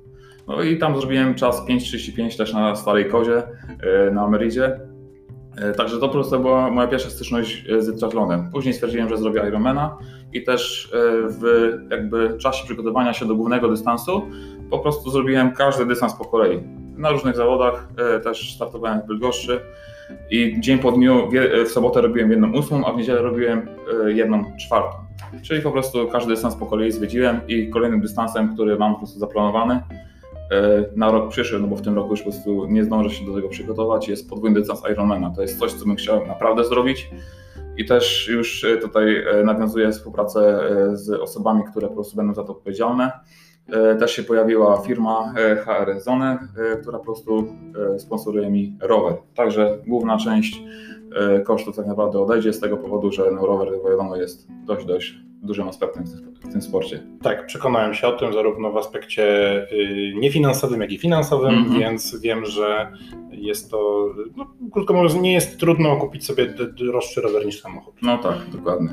No 0.48 0.62
i 0.62 0.78
tam 0.78 0.96
zrobiłem 1.00 1.34
czas 1.34 1.66
5.35 1.68 2.36
też 2.36 2.52
na 2.52 2.76
Starej 2.76 3.08
Kozie, 3.08 3.42
e, 3.80 4.10
na 4.10 4.28
Meridzie. 4.28 4.80
E, 5.56 5.72
także 5.72 5.98
to 5.98 6.06
po 6.06 6.12
prostu 6.14 6.40
była 6.40 6.70
moja 6.70 6.88
pierwsza 6.88 7.10
styczność 7.10 7.64
z 7.78 7.98
triathlonem. 7.98 8.50
Później 8.52 8.74
stwierdziłem, 8.74 9.08
że 9.08 9.16
zrobię 9.16 9.42
Ironmana 9.48 9.98
i 10.32 10.42
też 10.42 10.90
w 11.28 11.70
jakby 11.90 12.38
czasie 12.38 12.64
przygotowania 12.64 13.12
się 13.12 13.26
do 13.26 13.34
głównego 13.34 13.68
dystansu 13.68 14.22
po 14.70 14.78
prostu 14.78 15.10
zrobiłem 15.10 15.52
każdy 15.52 15.86
dystans 15.86 16.14
po 16.14 16.24
kolei 16.24 16.62
na 16.96 17.10
różnych 17.10 17.36
zawodach, 17.36 17.88
e, 18.16 18.20
też 18.20 18.54
startowałem 18.54 19.00
w 19.00 19.06
Bydgoszczy 19.06 19.60
i 20.30 20.60
dzień 20.60 20.78
po 20.78 20.92
dniu 20.92 21.30
w 21.66 21.68
sobotę 21.68 22.00
robiłem 22.00 22.30
jedną 22.30 22.52
ósmą, 22.52 22.84
a 22.86 22.92
w 22.92 22.96
niedzielę 22.96 23.22
robiłem 23.22 23.68
e, 24.06 24.12
jedną 24.12 24.44
czwartą. 24.60 24.98
Czyli 25.42 25.62
po 25.62 25.72
prostu 25.72 26.08
każdy 26.08 26.30
dystans 26.34 26.56
po 26.56 26.66
kolei 26.66 26.92
zwiedziłem 26.92 27.40
i 27.48 27.70
kolejnym 27.70 28.00
dystansem, 28.00 28.54
który 28.54 28.76
mam 28.78 28.92
po 28.92 28.98
prostu 28.98 29.18
zaplanowany 29.18 29.74
e, 29.74 29.82
na 30.96 31.10
rok 31.10 31.30
przyszły, 31.30 31.60
no 31.60 31.66
bo 31.66 31.76
w 31.76 31.82
tym 31.82 31.94
roku 31.94 32.10
już 32.10 32.22
po 32.22 32.30
prostu 32.30 32.66
nie 32.66 32.84
zdążę 32.84 33.10
się 33.10 33.26
do 33.26 33.34
tego 33.34 33.48
przygotować, 33.48 34.08
jest 34.08 34.30
podwójny 34.30 34.60
dystans 34.60 34.82
Ironmana. 34.92 35.32
To 35.36 35.42
jest 35.42 35.58
coś, 35.58 35.72
co 35.72 35.84
bym 35.84 35.96
chciał 35.96 36.26
naprawdę 36.26 36.64
zrobić. 36.64 37.10
I 37.76 37.84
też 37.84 38.28
już 38.28 38.66
tutaj 38.82 39.24
nawiązuję 39.44 39.92
współpracę 39.92 40.60
z 40.92 41.10
osobami, 41.10 41.64
które 41.70 41.88
po 41.88 41.94
prostu 41.94 42.16
będą 42.16 42.34
za 42.34 42.44
to 42.44 42.52
odpowiedzialne. 42.52 43.12
E, 43.72 43.96
też 43.96 44.16
się 44.16 44.22
pojawiła 44.22 44.76
firma 44.76 45.34
e, 45.36 45.56
HR 45.56 46.00
Zone, 46.00 46.38
e, 46.72 46.76
która 46.76 46.98
po 46.98 47.04
prostu 47.04 47.46
sponsoruje 47.98 48.50
mi 48.50 48.76
rower. 48.80 49.14
Także 49.34 49.78
główna 49.86 50.18
część 50.18 50.62
kosztów 51.44 51.76
tak 51.76 51.86
naprawdę 51.86 52.20
odejdzie 52.20 52.52
z 52.52 52.60
tego 52.60 52.76
powodu, 52.76 53.12
że 53.12 53.30
no, 53.30 53.46
rower 53.46 53.68
wiadomo 53.90 54.16
jest 54.16 54.48
dość, 54.66 54.86
dość 54.86 55.14
dużym 55.42 55.68
aspektem 55.68 56.04
w 56.40 56.52
tym 56.52 56.62
sporcie. 56.62 57.02
Tak, 57.22 57.46
przekonałem 57.46 57.94
się 57.94 58.08
o 58.08 58.12
tym 58.12 58.32
zarówno 58.32 58.72
w 58.72 58.76
aspekcie 58.76 59.26
y, 59.72 60.14
niefinansowym, 60.16 60.80
jak 60.80 60.92
i 60.92 60.98
finansowym, 60.98 61.54
mm 61.54 61.64
-hmm. 61.64 61.78
więc 61.78 62.20
wiem, 62.20 62.46
że 62.46 62.92
jest 63.30 63.70
to, 63.70 64.08
no, 64.36 64.46
krótko 64.72 64.94
mówiąc, 64.94 65.14
nie 65.14 65.32
jest 65.32 65.60
trudno 65.60 65.96
kupić 65.96 66.26
sobie 66.26 66.46
droższy 66.76 67.20
rower 67.20 67.46
niż 67.46 67.60
samochód. 67.60 67.94
No 68.02 68.18
tak, 68.18 68.36
dokładnie. 68.52 68.90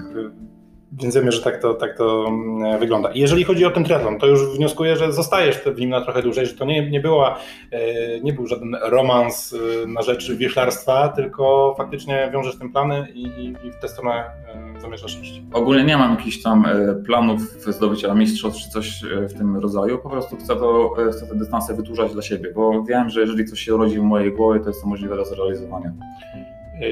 Więc 1.01 1.15
wiemy, 1.15 1.31
że 1.31 1.41
tak 1.41 1.61
to, 1.61 1.73
tak 1.73 1.97
to 1.97 2.25
mm, 2.27 2.79
wygląda. 2.79 3.09
jeżeli 3.15 3.43
chodzi 3.43 3.65
o 3.65 3.71
ten 3.71 3.83
triatlon, 3.83 4.19
to 4.19 4.27
już 4.27 4.57
wnioskuję, 4.57 4.95
że 4.95 5.13
zostajesz 5.13 5.57
w 5.57 5.79
nim 5.79 5.89
na 5.89 6.01
trochę 6.01 6.21
dłużej, 6.21 6.45
że 6.45 6.53
to 6.53 6.65
nie, 6.65 6.89
nie, 6.89 6.99
była, 6.99 7.39
e, 7.71 8.19
nie 8.19 8.33
był 8.33 8.47
żaden 8.47 8.75
romans 8.81 9.55
e, 9.83 9.87
na 9.87 10.01
rzecz 10.01 10.31
wioślarstwa, 10.31 11.07
tylko 11.07 11.75
faktycznie 11.77 12.29
wiążesz 12.33 12.57
tym 12.57 12.71
plany 12.71 13.07
i, 13.13 13.23
i, 13.23 13.67
i 13.67 13.71
w 13.71 13.75
tę 13.75 13.87
stronę 13.87 14.13
e, 14.13 14.81
zamierzasz 14.81 15.21
iść. 15.21 15.41
Ogólnie 15.53 15.83
nie 15.83 15.97
mam 15.97 16.11
jakichś 16.11 16.41
tam 16.41 16.65
planów 17.05 17.41
zdobycia 17.67 18.13
mistrzostw 18.13 18.63
czy 18.63 18.69
coś 18.69 19.03
w 19.29 19.33
tym 19.37 19.57
rodzaju, 19.57 19.97
po 19.97 20.09
prostu 20.09 20.35
chcę, 20.35 20.55
to, 20.55 20.95
chcę 21.11 21.27
te 21.27 21.35
dystanse 21.35 21.73
wydłużać 21.73 22.13
dla 22.13 22.21
siebie, 22.21 22.51
bo 22.55 22.83
wiem, 22.83 23.09
że 23.09 23.21
jeżeli 23.21 23.45
coś 23.45 23.59
się 23.59 23.77
rodzi 23.77 23.99
w 23.99 24.03
mojej 24.03 24.31
głowie, 24.31 24.59
to 24.59 24.67
jest 24.67 24.81
to 24.81 24.87
możliwe 24.87 25.15
do 25.15 25.25
zrealizowania. 25.25 25.91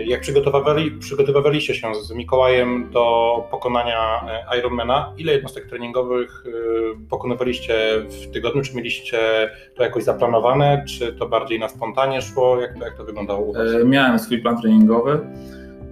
Jak 0.05 0.21
przygotowywali, 0.21 0.91
przygotowywaliście 0.91 1.75
się 1.75 1.95
z 1.95 2.11
Mikołajem 2.11 2.89
do 2.91 3.35
pokonania 3.51 4.21
Ironmana, 4.59 5.13
ile 5.17 5.33
jednostek 5.33 5.67
treningowych 5.67 6.43
pokonywaliście 7.09 7.75
w 8.09 8.31
tygodniu? 8.31 8.61
Czy 8.61 8.75
mieliście 8.75 9.17
to 9.75 9.83
jakoś 9.83 10.03
zaplanowane, 10.03 10.85
czy 10.87 11.13
to 11.13 11.27
bardziej 11.27 11.59
na 11.59 11.69
spontanie 11.69 12.21
szło? 12.21 12.61
Jak 12.61 12.79
to, 12.79 12.85
jak 12.85 12.97
to 12.97 13.03
wyglądało 13.03 13.39
u 13.39 13.53
Was? 13.53 13.67
Miałem 13.85 14.19
swój 14.19 14.41
plan 14.41 14.61
treningowy 14.61 15.19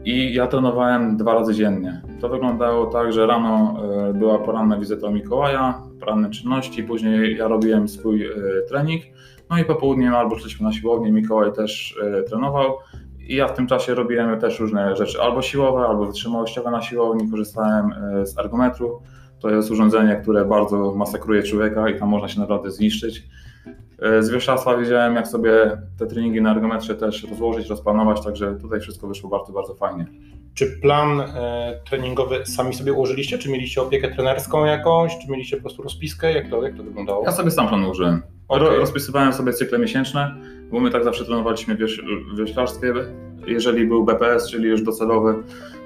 i 0.06 0.34
ja 0.34 0.48
trenowałem 0.48 1.18
dwa 1.18 1.34
razy 1.34 1.54
dziennie. 1.54 2.02
To 2.22 2.30
wyglądało 2.30 2.86
tak, 2.86 3.14
że 3.14 3.28
rano 3.28 3.76
e, 4.10 4.14
była 4.14 4.40
poranna 4.40 4.78
wizyta 4.78 5.08
u 5.08 5.12
Mikołaja, 5.12 5.82
poranne 6.00 6.30
czynności, 6.30 6.84
później 6.84 7.38
ja 7.38 7.48
robiłem 7.48 7.88
swój 7.88 8.26
e, 8.26 8.32
trening, 8.70 9.04
no 9.50 9.60
i 9.60 9.66
po 9.66 9.76
południu 9.76 10.16
albo 10.16 10.40
szliśmy 10.40 10.68
na 10.68 10.74
siłownię, 10.74 11.12
Mikołaj 11.12 11.54
też 11.54 12.00
e, 12.04 12.24
trenował 12.24 12.78
i 13.30 13.36
ja 13.36 13.48
w 13.48 13.54
tym 13.54 13.68
czasie 13.68 13.96
robiłem 13.96 14.40
też 14.40 14.60
różne 14.60 14.96
rzeczy, 14.96 15.22
albo 15.22 15.42
siłowe, 15.42 15.88
albo 15.88 16.06
wytrzymałościowe 16.06 16.72
na 16.72 16.82
siłowni, 16.82 17.32
korzystałem 17.32 17.94
z 18.24 18.38
ergometru. 18.38 19.02
To 19.40 19.50
jest 19.50 19.72
urządzenie, 19.72 20.16
które 20.16 20.46
bardzo 20.46 20.96
masakruje 20.96 21.44
człowieka 21.44 21.90
i 21.90 22.00
tam 22.00 22.10
można 22.10 22.28
się 22.28 22.40
naprawdę 22.40 22.72
zniszczyć. 22.72 23.24
Z 24.20 24.30
Wierszawstwa 24.30 24.78
wiedziałem, 24.78 25.16
jak 25.16 25.28
sobie 25.28 25.78
te 26.00 26.08
treningi 26.08 26.42
na 26.42 26.52
ergometrze 26.52 26.96
też 26.96 27.24
rozłożyć, 27.30 27.70
rozplanować, 27.70 28.24
także 28.24 28.56
tutaj 28.56 28.80
wszystko 28.80 29.08
wyszło 29.08 29.30
bardzo, 29.30 29.54
bardzo 29.54 29.76
fajnie. 29.76 30.06
Czy 30.54 30.80
plan 30.82 31.22
e, 31.22 31.80
treningowy 31.90 32.46
sami 32.46 32.74
sobie 32.74 32.94
ułożyliście? 32.94 33.38
Czy 33.38 33.50
mieliście 33.50 33.82
opiekę 33.82 34.12
trenerską 34.12 34.66
jakąś? 34.66 35.18
Czy 35.18 35.32
mieliście 35.32 35.58
po 35.58 35.62
prostu 35.62 35.84
rozpiskę? 35.84 36.34
Jak 36.34 36.50
to, 36.50 36.64
jak 36.64 36.78
to 36.78 36.84
wyglądało? 36.84 37.24
Ja 37.26 37.32
sobie 37.32 37.52
sam 37.52 37.68
plan 37.68 37.84
ułożyłem. 37.84 38.22
Okay. 38.50 38.78
Rozpisywałem 38.78 39.34
sobie 39.34 39.54
cykle 39.54 39.80
miesięczne, 39.80 40.36
bo 40.72 40.80
my 40.80 40.92
tak 40.92 41.04
zawsze 41.04 41.26
trenowaliśmy 41.26 41.76
w 42.34 42.38
wioślarstwie. 42.38 42.94
Jeżeli 43.48 43.88
był 43.88 44.04
BPS, 44.04 44.52
czyli 44.52 44.70
już 44.70 44.82
docelowy 44.82 45.44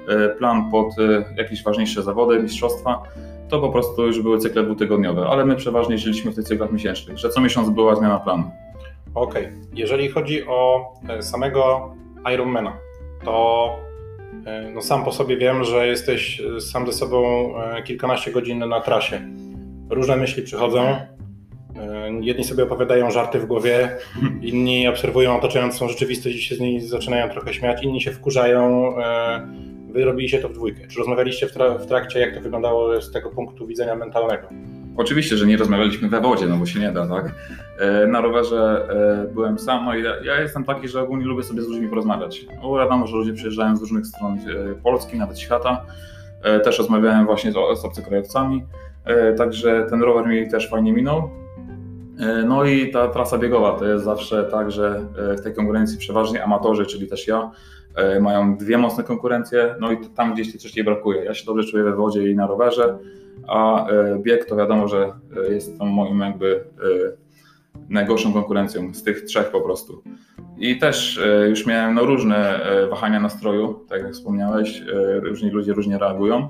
e, 0.08 0.28
plan 0.28 0.70
pod 0.70 0.86
e, 0.98 1.24
jakieś 1.36 1.62
ważniejsze 1.62 2.02
zawody, 2.02 2.42
mistrzostwa, 2.42 3.02
to 3.48 3.60
po 3.60 3.68
prostu 3.68 4.06
już 4.06 4.22
były 4.22 4.38
cykle 4.38 4.62
dwutygodniowe, 4.62 5.26
ale 5.26 5.44
my 5.44 5.56
przeważnie 5.56 5.94
jeździliśmy 5.94 6.32
w 6.32 6.34
tych 6.34 6.44
cyklach 6.44 6.72
miesięcznych, 6.72 7.18
że 7.18 7.28
co 7.28 7.40
miesiąc 7.40 7.70
była 7.70 7.94
zmiana 7.94 8.18
planu. 8.18 8.50
Okej, 9.14 9.46
okay. 9.46 9.58
jeżeli 9.74 10.08
chodzi 10.08 10.46
o 10.46 10.92
e, 11.08 11.22
samego 11.22 11.94
Ironmana, 12.34 12.76
to 13.24 13.68
no 14.74 14.82
sam 14.82 15.04
po 15.04 15.12
sobie 15.12 15.36
wiem, 15.36 15.64
że 15.64 15.86
jesteś 15.86 16.42
sam 16.60 16.86
ze 16.86 16.92
sobą 16.92 17.48
kilkanaście 17.84 18.32
godzin 18.32 18.58
na 18.58 18.80
trasie. 18.80 19.20
Różne 19.90 20.16
myśli 20.16 20.42
przychodzą. 20.42 20.96
Jedni 22.20 22.44
sobie 22.44 22.64
opowiadają 22.64 23.10
żarty 23.10 23.38
w 23.38 23.46
głowie, 23.46 23.96
inni 24.42 24.88
obserwują 24.88 25.36
otaczającą 25.36 25.88
rzeczywistość 25.88 26.36
i 26.36 26.42
się 26.42 26.54
z 26.56 26.60
niej 26.60 26.80
zaczynają 26.80 27.28
trochę 27.28 27.54
śmiać, 27.54 27.82
inni 27.82 28.00
się 28.00 28.10
wkurzają 28.10 28.94
Wy 29.94 30.04
robiliście 30.04 30.38
to 30.38 30.48
w 30.48 30.52
dwójkę. 30.52 30.86
Czy 30.88 30.98
rozmawialiście 30.98 31.46
w, 31.46 31.52
tra 31.52 31.78
w 31.78 31.86
trakcie, 31.86 32.20
jak 32.20 32.34
to 32.34 32.40
wyglądało 32.40 33.00
z 33.02 33.12
tego 33.12 33.30
punktu 33.30 33.66
widzenia 33.66 33.94
mentalnego? 33.96 34.48
Oczywiście, 34.96 35.36
że 35.36 35.46
nie 35.46 35.56
rozmawialiśmy 35.56 36.08
we 36.08 36.20
wodzie, 36.20 36.46
no 36.46 36.56
bo 36.56 36.66
się 36.66 36.80
nie 36.80 36.92
da, 36.92 37.08
tak? 37.08 37.34
E, 37.78 38.06
na 38.06 38.20
rowerze 38.20 38.88
e, 39.30 39.34
byłem 39.34 39.58
sam, 39.58 39.84
no 39.84 39.96
i 39.96 40.02
ja 40.02 40.40
jestem 40.40 40.64
taki, 40.64 40.88
że 40.88 41.02
ogólnie 41.02 41.24
lubię 41.24 41.42
sobie 41.42 41.62
z 41.62 41.68
ludźmi 41.68 41.88
porozmawiać. 41.88 42.46
No 42.62 42.76
wiadomo, 42.76 43.06
że 43.06 43.16
ludzie 43.16 43.32
przyjeżdżają 43.32 43.76
z 43.76 43.80
różnych 43.80 44.06
stron 44.06 44.38
e, 44.38 44.74
Polski, 44.82 45.18
nawet 45.18 45.38
świata. 45.38 45.86
Też 46.64 46.78
rozmawiałem 46.78 47.26
właśnie 47.26 47.52
z, 47.52 47.54
z 47.80 47.84
obcokrajowcami, 47.84 48.64
także 49.36 49.86
ten 49.90 50.02
rower 50.02 50.26
mi 50.26 50.50
też 50.50 50.70
fajnie 50.70 50.92
minął. 50.92 51.30
No 52.46 52.64
i 52.64 52.90
ta 52.90 53.08
trasa 53.08 53.38
biegowa 53.38 53.72
to 53.78 53.84
jest 53.84 54.04
zawsze 54.04 54.44
tak, 54.44 54.70
że 54.70 55.00
w 55.38 55.40
tej 55.42 55.54
konkurencji 55.54 55.98
przeważnie 55.98 56.44
amatorzy, 56.44 56.86
czyli 56.86 57.06
też 57.08 57.26
ja, 57.26 57.50
E, 57.94 58.20
mają 58.20 58.56
dwie 58.56 58.78
mocne 58.78 59.04
konkurencje, 59.04 59.74
no 59.80 59.92
i 59.92 59.96
tam 60.16 60.34
gdzieś 60.34 60.50
tej 60.50 60.60
trzeciej 60.60 60.84
brakuje. 60.84 61.24
Ja 61.24 61.34
się 61.34 61.46
dobrze 61.46 61.68
czuję 61.68 61.84
we 61.84 61.92
wodzie 61.92 62.30
i 62.30 62.36
na 62.36 62.46
rowerze, 62.46 62.98
a 63.48 63.88
e, 63.88 64.18
bieg 64.18 64.44
to 64.44 64.56
wiadomo, 64.56 64.88
że 64.88 65.12
e, 65.48 65.52
jest 65.52 65.78
tam 65.78 65.88
moim 65.88 66.20
jakby 66.20 66.64
najgorszą 67.88 68.32
konkurencją 68.32 68.94
z 68.94 69.02
tych 69.02 69.24
trzech 69.24 69.50
po 69.50 69.60
prostu. 69.60 70.02
I 70.58 70.78
też 70.78 71.20
już 71.48 71.66
miałem 71.66 71.94
no, 71.94 72.04
różne 72.04 72.60
wahania 72.90 73.20
nastroju, 73.20 73.80
tak 73.88 74.02
jak 74.02 74.12
wspomniałeś, 74.12 74.82
różni 75.22 75.50
ludzie 75.50 75.72
różnie 75.72 75.98
reagują. 75.98 76.48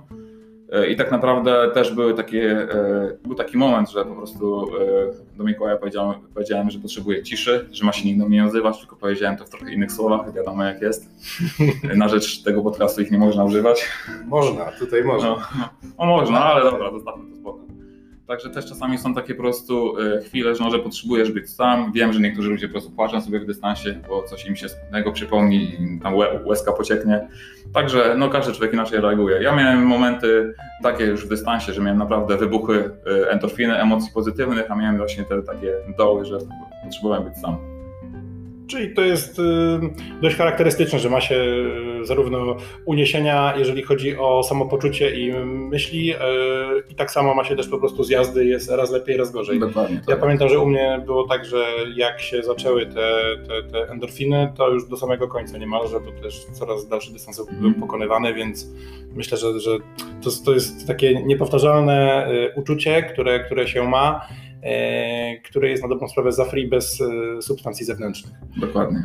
E, 0.73 0.91
I 0.91 0.97
tak 0.97 1.11
naprawdę 1.11 1.71
też 1.75 1.95
były 1.95 2.15
takie, 2.15 2.69
e, 2.73 3.17
był 3.25 3.35
taki 3.35 3.59
moment, 3.59 3.91
że 3.91 4.05
po 4.05 4.15
prostu 4.15 4.67
e, 5.35 5.37
do 5.37 5.45
Mikołaja 5.45 5.77
powiedziałem, 5.77 6.21
powiedziałem, 6.35 6.71
że 6.71 6.79
potrzebuję 6.79 7.23
ciszy, 7.23 7.69
że 7.73 7.85
ma 7.85 7.93
się 7.93 8.09
nigdy 8.09 8.25
nie 8.29 8.43
nazywać, 8.43 8.79
tylko 8.79 8.97
powiedziałem 8.97 9.37
to 9.37 9.45
w 9.45 9.51
trochę 9.51 9.73
innych 9.73 9.93
słowach, 9.93 10.33
wiadomo 10.35 10.65
jak 10.65 10.83
jest. 10.83 11.11
Na 11.97 12.09
rzecz 12.09 12.43
tego 12.43 12.63
podcastu 12.63 13.03
ich 13.03 13.11
nie 13.11 13.19
można 13.19 13.45
używać. 13.45 13.89
Można, 14.27 14.65
tutaj 14.65 15.05
można. 15.05 15.29
No, 15.29 15.39
no, 15.59 15.69
no 15.99 16.07
można, 16.07 16.45
ale 16.45 16.71
dobra, 16.71 16.91
zostawmy 16.91 17.31
to 17.31 17.37
spokojnie. 17.37 17.64
Także 18.27 18.51
też 18.51 18.67
czasami 18.67 18.99
są 18.99 19.15
takie 19.15 19.35
po 19.35 19.43
prostu 19.43 19.99
e, 19.99 20.21
chwile, 20.21 20.55
że 20.55 20.65
może 20.65 20.79
potrzebujesz 20.79 21.33
być 21.33 21.51
sam. 21.51 21.93
Wiem, 21.93 22.13
że 22.13 22.21
niektórzy 22.21 22.51
ludzie 22.51 22.69
po 22.69 22.73
prostu 22.73 22.91
płaczą 22.91 23.21
sobie 23.21 23.41
w 23.41 23.47
dystansie, 23.47 24.01
bo 24.09 24.23
coś 24.23 24.47
im 24.47 24.57
się 24.57 24.69
smutnego 24.69 25.13
przypomni 25.13 25.57
i 25.57 26.01
tam 26.03 26.15
łezka 26.45 26.73
pocieknie. 26.73 27.29
Także 27.75 28.15
no, 28.19 28.29
każdy 28.29 28.53
człowiek 28.53 28.73
inaczej 28.73 29.01
reaguje. 29.01 29.43
Ja 29.43 29.57
miałem 29.57 29.87
momenty 29.87 30.55
takie 30.83 31.05
już 31.05 31.27
w 31.27 31.29
dystansie, 31.29 31.73
że 31.73 31.81
miałem 31.81 31.99
naprawdę 31.99 32.37
wybuchy 32.37 32.91
e, 33.07 33.31
endorfiny, 33.31 33.77
emocji 33.77 34.13
pozytywnych, 34.15 34.71
a 34.71 34.75
miałem 34.75 34.97
właśnie 34.97 35.25
te 35.25 35.43
takie 35.43 35.73
doły, 35.99 36.25
że 36.25 36.39
potrzebowałem 36.85 37.25
być 37.25 37.39
sam. 37.39 37.74
Czyli 38.67 38.95
to 38.95 39.03
jest 39.03 39.39
y, 39.39 39.43
dość 40.23 40.37
charakterystyczne, 40.37 40.99
że 40.99 41.11
ma 41.11 41.21
się 41.21 41.35
y, 42.03 42.07
zarówno 42.07 42.57
uniesienia, 42.85 43.55
jeżeli 43.57 43.83
chodzi 43.83 44.17
o 44.19 44.43
samopoczucie 44.43 45.17
i 45.17 45.33
myśli, 45.45 46.15
y, 46.15 46.17
i 46.91 46.95
tak 46.95 47.11
samo 47.11 47.35
ma 47.35 47.45
się 47.45 47.57
też 47.57 47.69
po 47.69 47.79
prostu 47.79 48.05
z 48.05 48.11
jazdy, 48.11 48.45
jest 48.45 48.71
raz 48.71 48.93
lepiej, 48.93 49.17
raz 49.17 49.33
gorzej. 49.33 49.61
Dokładnie. 49.61 49.97
Tak. 49.97 50.09
Ja 50.09 50.17
pamiętam, 50.17 50.49
że 50.49 50.59
u 50.59 50.67
mnie 50.67 51.03
było 51.07 51.29
tak, 51.29 51.45
że 51.45 51.67
jak 51.97 52.21
się 52.21 52.43
zaczęły 52.43 52.87
te, 52.87 53.21
te, 53.49 53.63
te 53.73 53.91
endorfiny, 53.91 54.53
to 54.57 54.71
już 54.71 54.89
do 54.89 54.97
samego 54.97 55.29
końca 55.29 55.59
niemalże, 55.59 56.01
bo 56.01 56.23
też 56.23 56.45
coraz 56.53 56.89
dalszy 56.89 57.13
dystans 57.13 57.41
mm. 57.41 57.61
był 57.63 57.81
pokonywany, 57.81 58.35
więc 58.35 58.71
myślę, 59.15 59.39
że, 59.39 59.61
że 59.61 59.71
to, 60.23 60.31
to 60.45 60.53
jest 60.53 60.87
takie 60.87 61.23
niepowtarzalne 61.23 62.29
uczucie, 62.57 63.03
które, 63.03 63.45
które 63.45 63.69
się 63.69 63.89
ma 63.89 64.21
które 65.45 65.69
jest 65.69 65.83
na 65.83 65.89
dobrą 65.89 66.09
sprawę 66.09 66.33
za 66.33 66.45
free 66.45 66.69
bez 66.69 67.01
e, 67.01 67.43
substancji 67.43 67.87
zewnętrznych. 67.87 68.35
Dokładnie. 68.57 69.03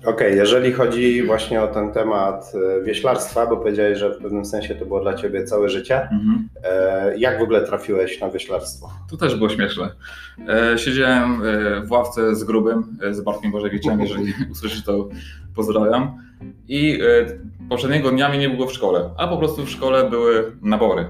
Okej, 0.00 0.14
okay, 0.14 0.34
jeżeli 0.36 0.72
chodzi 0.72 1.22
właśnie 1.22 1.62
o 1.62 1.68
ten 1.68 1.92
temat 1.92 2.52
e, 2.54 2.84
wieślarstwa, 2.84 3.46
bo 3.46 3.56
powiedziałeś, 3.56 3.98
że 3.98 4.14
w 4.14 4.22
pewnym 4.22 4.44
sensie 4.44 4.74
to 4.74 4.86
było 4.86 5.00
dla 5.00 5.14
Ciebie 5.14 5.44
całe 5.44 5.68
życie, 5.68 6.02
mhm. 6.02 6.48
jak 7.16 7.38
w 7.38 7.42
ogóle 7.42 7.66
trafiłeś 7.66 8.20
na 8.20 8.30
wieślarstwo? 8.30 8.90
To 9.10 9.16
też 9.16 9.36
było 9.36 9.48
śmieszne. 9.48 9.90
Siedziałem 10.76 11.42
w 11.84 11.90
ławce 11.90 12.36
z 12.36 12.44
grubym, 12.44 12.98
z 13.10 13.20
Bartkiem 13.20 13.52
Bożewiczem, 13.52 14.00
jeżeli 14.00 14.32
usłyszysz 14.52 14.84
to 14.84 15.08
pozdrawiam. 15.56 16.18
I 16.68 16.98
poprzedniego 17.68 18.10
dnia 18.10 18.28
mnie 18.28 18.38
nie 18.38 18.50
było 18.50 18.66
w 18.66 18.72
szkole, 18.72 19.10
a 19.18 19.28
po 19.28 19.36
prostu 19.36 19.64
w 19.64 19.70
szkole 19.70 20.10
były 20.10 20.52
nabory 20.62 21.06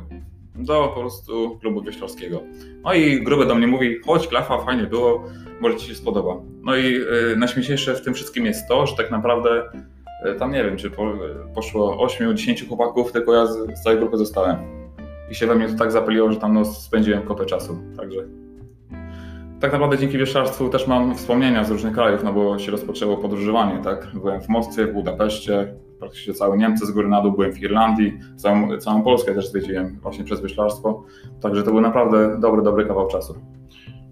do 0.54 0.92
po 0.94 1.00
prostu 1.00 1.58
klubu 1.60 1.82
wioślarskiego. 1.82 2.42
No 2.84 2.94
i 2.94 3.22
gruby 3.22 3.46
do 3.46 3.54
mnie 3.54 3.66
mówi, 3.66 4.00
chodź 4.06 4.28
klafa, 4.28 4.58
fajnie 4.58 4.82
było, 4.82 5.24
może 5.60 5.76
Ci 5.76 5.88
się 5.88 5.94
spodoba. 5.94 6.36
No 6.62 6.76
i 6.76 6.96
y, 7.32 7.36
najśmieszniejsze 7.36 7.94
w 7.94 8.02
tym 8.02 8.14
wszystkim 8.14 8.46
jest 8.46 8.68
to, 8.68 8.86
że 8.86 8.96
tak 8.96 9.10
naprawdę 9.10 9.62
y, 10.26 10.34
tam 10.38 10.52
nie 10.52 10.64
wiem, 10.64 10.76
czy 10.76 10.90
po, 10.90 11.12
poszło 11.54 12.06
8-10 12.06 12.68
chłopaków, 12.68 13.12
tylko 13.12 13.34
ja 13.34 13.46
z, 13.46 13.78
z, 13.78 13.82
całej 13.82 13.98
grupy 13.98 14.16
zostałem. 14.16 14.56
I 15.30 15.34
się 15.34 15.46
we 15.46 15.54
mnie 15.54 15.68
to 15.68 15.78
tak 15.78 15.92
zapaliło, 15.92 16.32
że 16.32 16.38
tam 16.38 16.54
no, 16.54 16.64
spędziłem 16.64 17.22
kopę 17.22 17.46
czasu, 17.46 17.78
także... 17.96 18.20
Tak 19.60 19.72
naprawdę 19.72 19.98
dzięki 19.98 20.18
wieszczarstwu 20.18 20.68
też 20.68 20.86
mam 20.86 21.14
wspomnienia 21.14 21.64
z 21.64 21.70
różnych 21.70 21.94
krajów, 21.94 22.24
no 22.24 22.32
bo 22.32 22.58
się 22.58 22.70
rozpoczęło 22.72 23.16
podróżowanie, 23.16 23.82
tak? 23.84 24.06
Byłem 24.14 24.40
w 24.40 24.48
Moskwie, 24.48 24.86
w 24.86 24.92
Budapeszcie, 24.92 25.74
praktycznie 26.04 26.34
całe 26.34 26.56
Niemcy 26.56 26.86
z 26.86 26.90
góry 26.90 27.08
na 27.08 27.22
dół, 27.22 27.32
byłem 27.32 27.52
w 27.52 27.62
Irlandii, 27.62 28.18
całą, 28.36 28.78
całą 28.78 29.02
Polskę 29.02 29.34
też 29.34 29.48
zwiedziłem 29.48 29.98
właśnie 30.02 30.24
przez 30.24 30.40
wyślarstwo, 30.40 31.02
także 31.40 31.62
to 31.62 31.70
był 31.70 31.80
naprawdę 31.80 32.40
dobry, 32.40 32.62
dobry 32.62 32.86
kawał 32.86 33.08
czasu. 33.08 33.34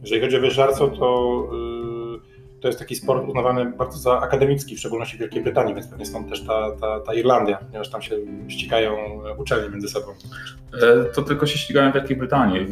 Jeżeli 0.01 0.21
chodzi 0.21 0.37
o 0.37 0.41
wyślarstwo, 0.41 0.89
to 0.89 1.49
yy, 1.53 1.72
to 2.63 2.69
jest 2.69 2.79
taki 2.79 2.97
sport 2.97 3.29
uznawany 3.29 3.73
bardzo 3.79 3.99
za 3.99 4.21
akademicki, 4.21 4.77
w 4.77 4.79
szczególności 4.79 5.17
w 5.17 5.21
Wielkiej 5.21 5.43
Brytanii, 5.43 5.75
więc 5.75 5.87
pewnie 5.87 6.07
stąd 6.07 6.29
też 6.29 6.47
ta, 6.47 6.71
ta, 6.81 7.01
ta 7.01 7.15
Irlandia, 7.15 7.57
ponieważ 7.57 7.91
tam 7.91 8.03
się 8.03 8.17
ścigają 8.49 9.21
uczelnie 9.39 9.69
między 9.69 9.89
sobą. 9.89 10.07
E, 10.83 11.05
to 11.05 11.23
tylko 11.23 11.47
się 11.47 11.59
ścigają 11.59 11.91
w 11.91 11.95
Wielkiej 11.95 12.17
Brytanii. 12.17 12.67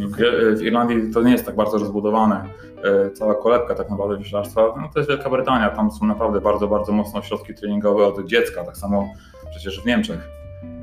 W 0.57 0.63
Irlandii 0.63 1.13
to 1.15 1.23
nie 1.23 1.33
jest 1.33 1.47
tak 1.47 1.57
bardzo 1.57 1.79
rozbudowane 1.79 2.45
E, 2.85 3.11
cała 3.11 3.35
kolebka 3.35 3.75
tak 3.75 3.91
naprawdę 3.91 4.19
wioślarstwa, 4.19 4.75
no 4.77 4.91
to 4.95 5.01
jest 5.01 5.11
Wielka 5.11 5.31
Brytania, 5.31 5.71
tam 5.71 5.91
są 5.91 6.07
naprawdę 6.07 6.41
bardzo, 6.41 6.69
bardzo 6.69 6.93
mocno 6.93 7.23
środki 7.23 7.55
treningowe 7.55 8.07
od 8.07 8.27
dziecka, 8.27 8.65
tak 8.65 8.77
samo 8.77 9.15
przecież 9.51 9.83
w 9.83 9.87
Niemczech. 9.87 10.29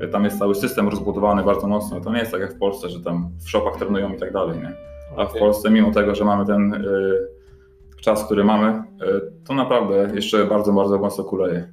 E, 0.00 0.08
tam 0.08 0.24
jest 0.24 0.38
cały 0.38 0.54
system 0.54 0.88
rozbudowany 0.88 1.42
bardzo 1.42 1.66
mocno. 1.66 2.00
To 2.00 2.12
nie 2.12 2.18
jest 2.18 2.32
tak 2.32 2.40
jak 2.40 2.54
w 2.54 2.58
Polsce, 2.58 2.88
że 2.88 3.00
tam 3.00 3.30
w 3.38 3.50
shopach 3.50 3.76
trenują 3.76 4.14
i 4.14 4.16
tak 4.16 4.32
dalej. 4.32 4.58
Nie? 4.58 4.72
A 5.16 5.26
w 5.26 5.38
Polsce, 5.38 5.70
mimo 5.70 5.92
tego, 5.92 6.14
że 6.14 6.24
mamy 6.24 6.46
ten 6.46 6.84
czas, 8.00 8.24
który 8.24 8.44
mamy, 8.44 8.82
y, 9.02 9.44
to 9.46 9.54
naprawdę 9.54 10.08
jeszcze 10.14 10.44
bardzo, 10.44 10.72
bardzo 10.72 10.98
mocno 10.98 11.24
kuleje. 11.24 11.68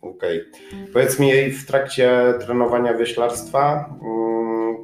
Okej. 0.00 0.40
Okay. 0.40 0.86
Powiedz 0.92 1.20
mi, 1.20 1.50
w 1.50 1.66
trakcie 1.66 2.34
trenowania 2.40 2.94
wioślarstwa, 2.94 3.90
mm, 4.02 4.76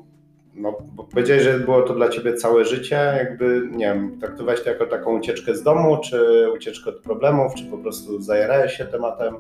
no, 0.54 0.78
bo 0.92 1.04
powiedziałeś, 1.04 1.42
że 1.42 1.58
było 1.58 1.82
to 1.82 1.94
dla 1.94 2.08
Ciebie 2.08 2.34
całe 2.34 2.64
życie, 2.64 3.14
jakby, 3.16 3.68
nie 3.70 3.84
wiem, 3.84 4.18
traktowałeś 4.20 4.62
to 4.62 4.70
jako 4.70 4.86
taką 4.86 5.18
ucieczkę 5.18 5.54
z 5.54 5.62
domu, 5.62 5.98
czy 6.04 6.46
ucieczkę 6.56 6.90
od 6.90 7.00
problemów, 7.00 7.54
czy 7.54 7.64
po 7.64 7.78
prostu 7.78 8.20
zajarałeś 8.20 8.72
się 8.72 8.84
tematem? 8.84 9.34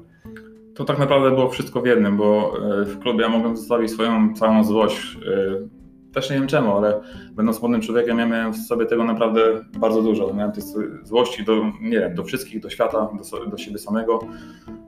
To 0.74 0.84
tak 0.84 0.98
naprawdę 0.98 1.30
było 1.30 1.48
wszystko 1.48 1.80
w 1.80 1.86
jednym, 1.86 2.16
bo 2.16 2.52
e, 2.80 2.84
w 2.84 2.98
klubie 2.98 3.22
ja 3.22 3.28
mogłem 3.28 3.56
zostawić 3.56 3.90
swoją 3.90 4.34
całą 4.34 4.64
złość. 4.64 5.18
E, 6.10 6.14
też 6.14 6.30
nie 6.30 6.36
wiem 6.36 6.46
czemu, 6.46 6.76
ale 6.76 7.00
będąc 7.32 7.62
młodym 7.62 7.80
człowiekiem, 7.80 8.18
ja 8.18 8.26
miałem 8.26 8.52
w 8.52 8.56
sobie 8.56 8.86
tego 8.86 9.04
naprawdę 9.04 9.40
bardzo 9.78 10.02
dużo. 10.02 10.34
Miałem 10.34 10.52
tej 10.52 10.62
złości 11.02 11.44
do, 11.44 11.64
nie 11.80 12.00
wiem, 12.00 12.14
do 12.14 12.24
wszystkich, 12.24 12.60
do 12.60 12.70
świata, 12.70 13.08
do, 13.32 13.46
do 13.46 13.58
siebie 13.58 13.78
samego. 13.78 14.18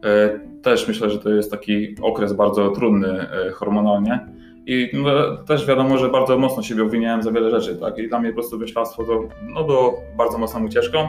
E, 0.05 0.41
też 0.63 0.89
myślę, 0.89 1.11
że 1.11 1.19
to 1.19 1.31
jest 1.31 1.51
taki 1.51 1.97
okres 2.03 2.33
bardzo 2.33 2.71
trudny 2.71 3.27
hormonalnie. 3.55 4.27
I 4.67 4.91
no, 4.93 5.37
też 5.37 5.67
wiadomo, 5.67 5.99
że 5.99 6.09
bardzo 6.09 6.39
mocno 6.39 6.63
siebie 6.63 6.83
obwiniałem 6.83 7.23
za 7.23 7.33
wiele 7.33 7.51
rzeczy, 7.51 7.77
tak? 7.77 7.99
I 7.99 8.09
dla 8.09 8.21
mnie 8.21 8.29
po 8.29 8.35
prostu 8.35 8.59
wyślastwo 8.59 9.05
to 9.05 9.29
no, 9.43 9.65
było 9.65 10.03
bardzo 10.17 10.39
mocną 10.39 10.65
ucieczką 10.65 11.09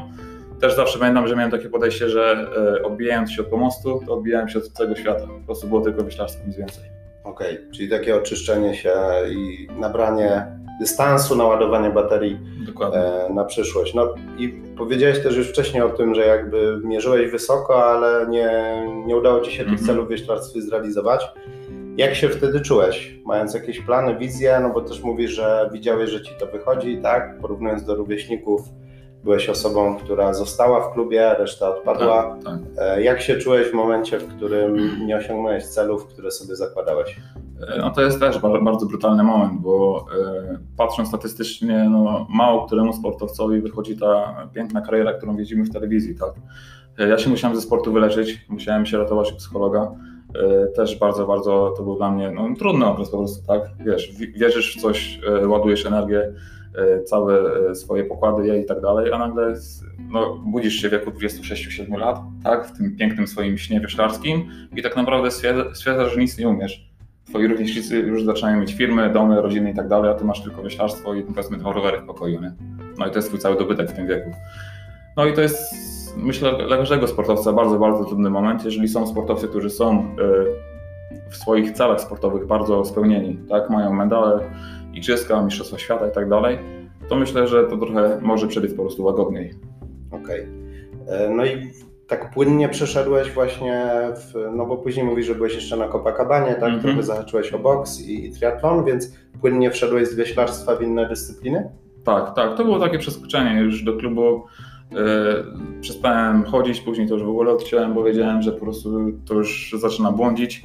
też 0.64 0.76
zawsze 0.76 1.00
pamiętam, 1.00 1.28
że 1.28 1.36
miałem 1.36 1.52
takie 1.52 1.70
podejście, 1.70 2.10
że 2.10 2.48
e, 2.80 2.84
odbijając 2.84 3.32
się 3.32 3.42
od 3.42 3.48
pomostu, 3.48 4.02
to 4.06 4.14
odbijałem 4.14 4.50
się 4.50 4.60
od 4.60 4.68
całego 4.68 4.96
świata. 4.96 5.28
Po 5.28 5.46
prostu 5.46 5.68
było 5.68 5.82
tylko 5.82 6.04
wyślarstwo, 6.04 6.48
nic 6.48 6.58
więcej. 6.58 6.93
Okej, 7.24 7.54
okay, 7.54 7.72
czyli 7.72 7.90
takie 7.90 8.16
oczyszczenie 8.16 8.76
się 8.76 8.94
i 9.30 9.68
nabranie 9.80 10.48
dystansu, 10.80 11.36
naładowanie 11.36 11.90
baterii 11.90 12.40
e, 12.94 13.34
na 13.34 13.46
przyszłość. 13.46 13.94
No 13.94 14.16
i 14.38 14.50
powiedziałeś 14.78 15.24
też 15.24 15.36
już 15.36 15.50
wcześniej 15.50 15.84
o 15.84 15.90
tym, 15.90 16.16
że 16.16 16.26
jakby 16.26 16.82
mierzyłeś 16.84 17.32
wysoko, 17.32 17.86
ale 17.86 18.28
nie, 18.30 18.52
nie 19.06 19.18
udało 19.18 19.42
Ci 19.42 19.52
się 19.52 19.64
mm 19.64 19.68
-hmm. 19.68 19.78
tych 19.78 19.82
mhm. 19.82 19.88
celów 19.88 20.06
w 20.08 20.12
wyślarstwie 20.12 20.62
zrealizować. 20.62 21.26
Jak 21.98 22.16
się 22.16 22.30
wtedy 22.30 22.62
czułeś, 22.62 23.20
mając 23.26 23.54
jakieś 23.54 23.80
plany, 23.80 24.16
wizje, 24.18 24.60
no 24.62 24.70
bo 24.70 24.82
też 24.82 25.04
mówisz, 25.04 25.32
że 25.32 25.70
widziałeś, 25.74 26.10
że 26.10 26.22
Ci 26.22 26.32
to 26.40 26.48
wychodzi, 26.48 26.98
tak? 26.98 27.40
Porównując 27.42 27.86
do 27.86 27.96
rówieśników, 27.96 28.62
byłeś 29.24 29.50
osobą, 29.50 29.96
która 29.96 30.34
została 30.34 30.90
w 30.90 30.94
klubie, 30.94 31.36
reszta 31.40 31.70
odpadła. 31.70 32.24
Tak, 32.24 32.44
tak. 32.44 32.60
E, 32.78 33.04
jak 33.04 33.22
się 33.22 33.38
czułeś 33.38 33.68
w 33.68 33.74
momencie, 33.74 34.20
w 34.20 34.28
którym 34.28 34.78
nie 35.06 35.18
osiągnąłeś 35.18 35.66
celów, 35.66 36.08
które 36.08 36.32
sobie 36.32 36.56
zakładałeś? 36.56 37.20
E, 37.68 37.78
no 37.78 37.92
to 37.92 38.02
jest 38.02 38.20
też 38.20 38.40
bardzo 38.40 38.86
brutalny 38.86 39.24
moment, 39.24 39.62
bo 39.62 40.06
e, 40.22 40.58
patrząc 40.78 41.08
statystycznie, 41.08 41.90
no, 41.90 42.28
mało 42.30 42.66
któremu 42.66 42.94
sportowcowi 42.94 43.62
wychodzi 43.62 43.98
ta 43.98 44.36
piękna 44.54 44.82
kariera, 44.82 45.14
którą 45.14 45.36
widzimy 45.38 45.66
w 45.66 45.74
telewizji. 45.74 46.16
Tak? 46.16 46.34
Ja 47.10 47.18
się 47.18 47.30
musiałem 47.30 47.56
ze 47.56 47.62
sportu 47.62 47.94
wyleczyć, 47.94 48.46
musiałem 48.50 48.86
się 48.86 48.98
ratować 48.98 49.32
u 49.32 49.36
psychologa. 49.36 49.92
Też 50.76 51.00
bardzo, 51.00 51.28
bardzo 51.28 51.74
to 51.78 51.84
był 51.84 51.96
dla 51.96 52.12
mnie 52.12 52.32
no, 52.32 52.56
trudny 52.60 52.86
okres 52.86 53.10
po 53.10 53.18
prostu, 53.18 53.48
tak? 53.48 53.62
Wiesz, 53.86 54.12
wierzysz 54.36 54.78
w 54.78 54.82
coś, 54.82 55.20
ładujesz 55.48 55.86
energię, 55.86 56.34
całe 57.06 57.42
e, 57.70 57.76
swoje 57.76 58.04
pokłady 58.04 58.60
i 58.60 58.66
tak 58.66 58.82
dalej, 58.82 59.14
a 59.14 59.18
nagle 59.18 59.56
no, 60.12 60.36
budzisz 60.36 60.74
się 60.74 60.90
w 60.90 60.92
wieku 60.92 61.12
26-7 61.12 61.98
lat, 61.98 62.20
tak, 62.44 62.68
w 62.68 62.78
tym 62.78 62.96
pięknym 62.98 63.28
swoim 63.28 63.58
śnie 63.58 63.80
wioślarskim 63.80 64.50
i 64.76 64.82
tak 64.82 64.96
naprawdę 64.96 65.32
stwierdzasz, 65.74 66.14
że 66.14 66.22
nic 66.22 66.38
nie 66.38 66.50
umiesz. 66.50 66.94
Twoi 67.26 67.48
rówieśnicy 67.48 67.98
już 67.98 68.24
zaczynają 68.24 68.60
mieć 68.60 68.74
firmy, 68.74 69.10
domy, 69.14 69.42
rodziny 69.42 69.72
i 69.72 69.74
tak 69.74 69.88
dalej, 69.88 70.12
a 70.12 70.14
ty 70.14 70.26
masz 70.26 70.44
tylko 70.44 70.64
wioślarstwo 70.64 71.14
i 71.14 71.24
powiedzmy 71.24 71.58
dwa 71.58 71.74
rowery 71.74 72.02
w 72.02 72.06
pokoju, 72.06 72.42
nie? 72.42 72.54
No 72.98 73.08
i 73.08 73.10
to 73.10 73.16
jest 73.16 73.28
twój 73.28 73.40
cały 73.40 73.58
dobytek 73.58 73.90
w 73.90 73.94
tym 73.94 74.08
wieku. 74.08 74.32
No 75.18 75.26
i 75.26 75.34
to 75.34 75.42
jest, 75.42 75.58
myślę, 76.18 76.68
dla 76.68 76.78
każdego 76.78 77.08
sportowca 77.08 77.54
bardzo, 77.54 77.80
bardzo 77.80 78.06
trudny 78.06 78.30
moment. 78.30 78.66
Jeżeli 78.66 78.88
są 78.88 79.08
sportowcy, 79.08 79.48
którzy 79.48 79.70
są 79.70 80.00
e, 80.00 80.06
w 81.30 81.38
swoich 81.38 81.72
celach 81.72 82.02
sportowych 82.02 82.48
bardzo 82.48 82.86
spełnieni, 82.86 83.40
tak, 83.50 83.70
mają 83.70 83.94
medale, 83.94 84.40
igrzyska, 84.94 85.42
mistrzostwa 85.42 85.78
świata 85.78 86.08
i 86.08 86.12
tak 86.12 86.30
dalej, 86.30 86.60
to 87.10 87.16
myślę, 87.16 87.48
że 87.48 87.64
to 87.64 87.78
trochę 87.78 88.20
może 88.22 88.48
przebiec 88.48 88.74
po 88.74 88.82
prostu 88.82 89.04
łagodniej. 89.04 89.54
Okej. 90.12 90.48
Okay. 91.06 91.18
E, 91.18 91.30
no 91.30 91.46
i 91.46 91.72
tak 92.08 92.34
płynnie 92.34 92.70
przeszedłeś 92.70 93.32
właśnie, 93.32 93.88
w, 94.16 94.56
no 94.56 94.66
bo 94.66 94.78
później 94.78 95.06
mówisz, 95.06 95.26
że 95.26 95.36
byłeś 95.36 95.56
jeszcze 95.56 95.78
na 95.78 95.88
Copacabanie, 95.88 96.54
tak? 96.54 96.64
Mm 96.64 96.80
-hmm. 96.80 96.82
Trochę 96.82 97.04
zahaczyłeś 97.04 97.54
o 97.54 97.60
boks 97.60 98.02
i, 98.02 98.26
i 98.26 98.32
triatlon, 98.32 98.86
więc 98.86 99.14
płynnie 99.42 99.72
wszedłeś 99.72 100.08
z 100.08 100.16
wieślarstwa 100.16 100.76
w 100.76 100.82
inne 100.82 101.10
dyscypliny? 101.10 101.70
Tak, 102.04 102.36
tak. 102.36 102.58
To 102.58 102.64
było 102.64 102.80
takie 102.80 103.00
przeskoczenie 103.00 103.62
już 103.62 103.84
do 103.84 103.98
klubu. 103.98 104.46
Yy, 104.92 105.00
przestałem 105.82 106.44
chodzić, 106.44 106.82
później 106.82 107.08
to 107.08 107.14
już 107.14 107.24
w 107.24 107.30
ogóle 107.30 107.52
odciąłem, 107.52 107.94
bo 107.94 108.04
wiedziałem, 108.04 108.42
że 108.42 108.52
po 108.52 108.60
prostu 108.60 109.12
to 109.26 109.34
już 109.34 109.76
zaczyna 109.80 110.12
błądzić. 110.12 110.64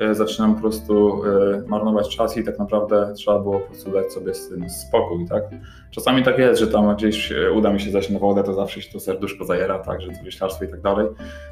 E, 0.00 0.14
zaczynam 0.14 0.54
po 0.54 0.60
prostu 0.60 1.22
e, 1.24 1.62
marnować 1.66 2.16
czas 2.16 2.36
i 2.36 2.44
tak 2.44 2.58
naprawdę 2.58 3.12
trzeba 3.16 3.38
było 3.38 3.60
po 3.60 3.66
prostu 3.66 3.90
dać 3.90 4.12
sobie 4.12 4.34
z 4.34 4.48
tym 4.48 4.70
spokój, 4.70 5.26
tak? 5.28 5.44
Czasami 5.90 6.22
tak 6.22 6.38
jest, 6.38 6.60
że 6.60 6.66
tam 6.66 6.96
gdzieś 6.96 7.32
e, 7.32 7.52
uda 7.52 7.72
mi 7.72 7.80
się 7.80 7.90
zajść 7.90 8.10
na 8.10 8.18
wodę, 8.18 8.42
to 8.42 8.54
zawsze 8.54 8.82
się 8.82 8.92
to 8.92 9.00
serduszko 9.00 9.44
zajera, 9.44 9.78
tak, 9.78 10.00
że 10.00 10.10
to 10.10 10.24
wyślarstwo 10.24 10.64
i 10.64 10.68
tak 10.68 10.80
dalej. 10.80 11.06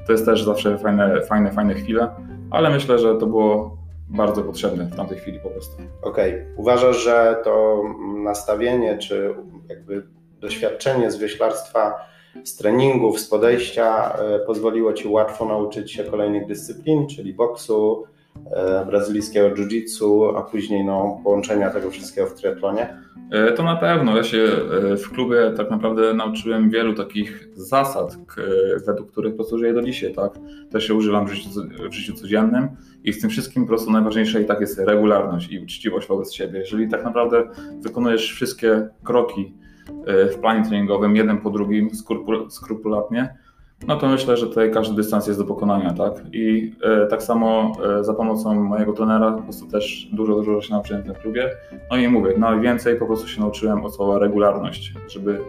To 0.06 0.12
jest 0.12 0.24
też 0.24 0.44
zawsze 0.44 0.78
fajne, 0.78 1.22
fajne, 1.22 1.52
fajne 1.52 1.74
chwile, 1.74 2.08
ale 2.50 2.70
myślę, 2.70 2.98
że 2.98 3.14
to 3.14 3.26
było 3.26 3.76
bardzo 4.08 4.42
potrzebne 4.42 4.84
w 4.84 4.96
tamtej 4.96 5.18
chwili 5.18 5.40
po 5.40 5.50
prostu. 5.50 5.76
Okej. 6.02 6.32
Okay. 6.32 6.54
Uważasz, 6.56 7.04
że 7.04 7.36
to 7.44 7.82
nastawienie, 8.22 8.98
czy 8.98 9.34
jakby 9.68 10.06
doświadczenie 10.40 11.10
z 11.10 11.16
wyślarstwa 11.16 11.94
z 12.44 12.56
treningów, 12.56 13.20
z 13.20 13.28
podejścia 13.28 14.16
pozwoliło 14.46 14.92
Ci 14.92 15.08
łatwo 15.08 15.44
nauczyć 15.44 15.92
się 15.92 16.04
kolejnych 16.04 16.46
dyscyplin, 16.46 17.06
czyli 17.06 17.34
boksu, 17.34 18.04
brazylijskiego 18.86 19.50
jiu-jitsu, 19.50 20.36
a 20.36 20.42
później 20.42 20.84
no, 20.84 21.20
połączenia 21.24 21.70
tego 21.70 21.90
wszystkiego 21.90 22.26
w 22.26 22.34
triatlonie? 22.34 22.96
E, 23.30 23.52
to 23.52 23.62
na 23.62 23.76
pewno. 23.76 24.16
Ja 24.16 24.24
się 24.24 24.38
e, 24.38 24.96
w 24.96 25.10
klubie 25.10 25.52
tak 25.56 25.70
naprawdę 25.70 26.14
nauczyłem 26.14 26.70
wielu 26.70 26.94
takich 26.94 27.48
zasad, 27.54 28.18
według 28.86 29.12
których 29.12 29.32
po 29.32 29.36
prostu 29.36 29.58
żyję 29.58 29.74
do 29.74 29.82
dzisiaj. 29.82 30.14
Tak? 30.14 30.32
Też 30.70 30.86
się 30.86 30.94
używam 30.94 31.26
w 31.26 31.32
życiu, 31.32 31.48
w 31.90 31.92
życiu 31.92 32.14
codziennym 32.14 32.68
i 33.04 33.12
w 33.12 33.20
tym 33.20 33.30
wszystkim 33.30 33.62
po 33.62 33.68
prostu 33.68 33.90
najważniejsza 33.90 34.40
i 34.40 34.44
tak 34.44 34.60
jest 34.60 34.78
regularność 34.78 35.52
i 35.52 35.60
uczciwość 35.60 36.08
wobec 36.08 36.32
siebie. 36.32 36.58
Jeżeli 36.58 36.88
tak 36.88 37.04
naprawdę 37.04 37.48
wykonujesz 37.80 38.32
wszystkie 38.32 38.88
kroki 39.04 39.54
w 40.06 40.38
planie 40.40 40.64
treningowym 40.64 41.16
jeden 41.16 41.38
po 41.38 41.50
drugim 41.50 41.90
skrupulatnie, 42.48 43.34
no 43.86 43.96
to 43.96 44.08
myślę, 44.08 44.36
że 44.36 44.46
tutaj 44.46 44.70
każdy 44.70 44.96
dystans 44.96 45.26
jest 45.26 45.40
do 45.40 45.44
pokonania, 45.44 45.92
tak? 45.92 46.12
I 46.32 46.72
e, 46.82 47.06
tak 47.06 47.22
samo 47.22 47.72
e, 48.00 48.04
za 48.04 48.14
pomocą 48.14 48.54
mojego 48.54 48.92
trenera 48.92 49.32
po 49.32 49.42
prostu 49.42 49.66
też 49.66 50.08
dużo, 50.12 50.34
dużo 50.34 50.60
się 50.62 50.72
nauczyłem 50.72 51.02
w 51.02 51.06
tym 51.06 51.14
klubie. 51.14 51.50
No 51.90 51.96
i 51.96 52.08
mówię, 52.08 52.34
najwięcej 52.38 52.96
po 52.96 53.06
prostu 53.06 53.28
się 53.28 53.40
nauczyłem 53.40 53.84
od 53.84 53.94
słowa 53.94 54.18
regularność, 54.18 54.94
żeby 55.08 55.40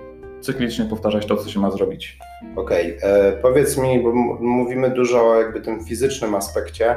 cyklicznie 0.41 0.85
powtarzać 0.85 1.25
to, 1.25 1.37
co 1.37 1.49
się 1.49 1.59
ma 1.59 1.71
zrobić. 1.71 2.17
Okej, 2.55 2.97
okay. 2.97 3.09
E, 3.09 3.31
powiedz 3.31 3.77
mi, 3.77 4.03
bo 4.03 4.13
mówimy 4.39 4.89
dużo 4.89 5.29
o 5.29 5.41
jakby 5.41 5.61
tym 5.61 5.85
fizycznym 5.85 6.35
aspekcie 6.35 6.95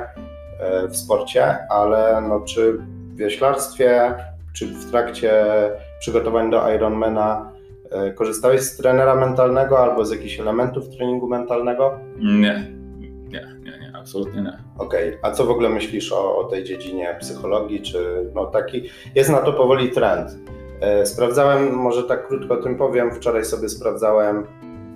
e, 0.59 0.89
w 0.89 0.97
sporcie, 0.97 1.59
ale 1.71 2.23
no, 2.29 2.41
czy 2.41 2.73
w 2.73 3.17
wioślarstwie, 3.17 4.15
czy 4.53 4.67
w 4.67 4.91
trakcie 4.91 5.33
przygotowań 6.01 6.51
do 6.51 6.75
Ironmana 6.75 7.52
korzystałeś 8.15 8.61
z 8.61 8.77
trenera 8.77 9.15
mentalnego 9.15 9.79
albo 9.79 10.05
z 10.05 10.11
jakichś 10.11 10.41
elementów 10.41 10.89
treningu 10.89 11.29
mentalnego? 11.29 11.99
Nie, 12.19 12.73
nie, 13.29 13.47
nie, 13.65 13.79
nie 13.81 13.93
absolutnie 14.03 14.43
nie. 14.43 14.59
Okej, 14.79 15.09
okay. 15.09 15.31
a 15.31 15.31
co 15.31 15.45
w 15.45 15.51
ogóle 15.51 15.69
myślisz 15.69 16.13
o, 16.13 16.37
o, 16.37 16.45
tej 16.45 16.65
dziedzinie 16.65 17.17
psychologii, 17.21 17.83
czy 17.83 18.31
no 18.35 18.47
taki, 18.47 18.83
jest 19.15 19.31
na 19.31 19.39
to 19.39 19.53
powoli 19.53 19.91
trend. 19.91 20.39
E, 20.81 21.07
sprawdzałem, 21.07 21.73
może 21.75 22.03
tak 22.03 22.29
krótko 22.29 22.55
o 22.55 22.63
tym 22.63 22.77
powiem, 22.77 23.15
wczoraj 23.15 23.45
sobie 23.45 23.69
sprawdzałem, 23.69 24.47